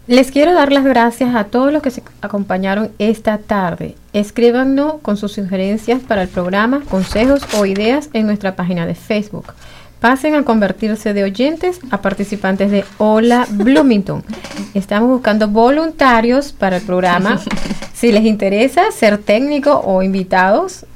[0.08, 3.94] Les quiero dar las gracias a todos los que se acompañaron esta tarde.
[4.14, 9.52] Escríbanos con sus sugerencias para el programa, consejos o ideas en nuestra página de Facebook.
[10.00, 14.24] Pasen a convertirse de oyentes a participantes de Hola Bloomington.
[14.72, 17.38] Estamos buscando voluntarios para el programa.
[17.92, 20.86] Si les interesa ser técnico o invitados,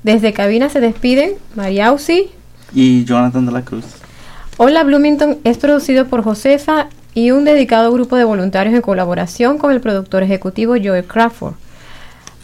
[0.03, 2.31] Desde cabina se despiden Mariausi.
[2.75, 3.85] Y Jonathan de la Cruz.
[4.57, 9.73] Hola Bloomington es producido por Josefa y un dedicado grupo de voluntarios en colaboración con
[9.73, 11.55] el productor ejecutivo Joel Crawford.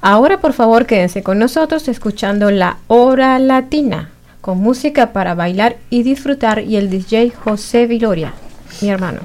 [0.01, 4.11] Ahora por favor quédense con nosotros escuchando la hora latina
[4.41, 8.33] con música para bailar y disfrutar y el DJ José Viloria,
[8.81, 9.21] mi hermano.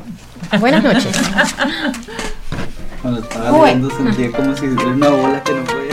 [0.59, 1.07] Buenas noches.
[3.01, 5.92] Cuando estaba leyendo sentía como si una bola que no podía.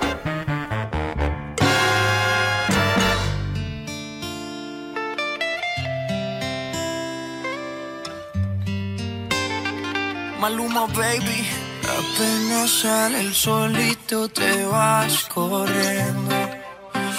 [10.41, 11.47] Maluma, baby.
[11.83, 16.35] Apenas sale el solito te vas corriendo.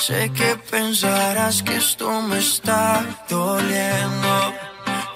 [0.00, 4.52] Sé que pensarás que esto me está doliendo.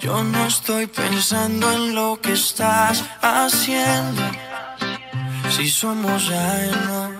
[0.00, 4.22] Yo no estoy pensando en lo que estás haciendo.
[5.50, 7.11] Si somos ajenos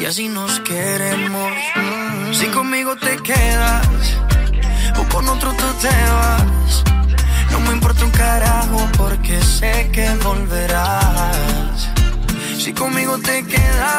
[0.00, 1.52] y así nos queremos.
[2.30, 3.88] Si conmigo te quedas
[5.00, 6.99] o con otro tú te vas.
[7.50, 11.90] No me importa un carajo porque sé que volverás.
[12.58, 13.90] Si conmigo te quedas.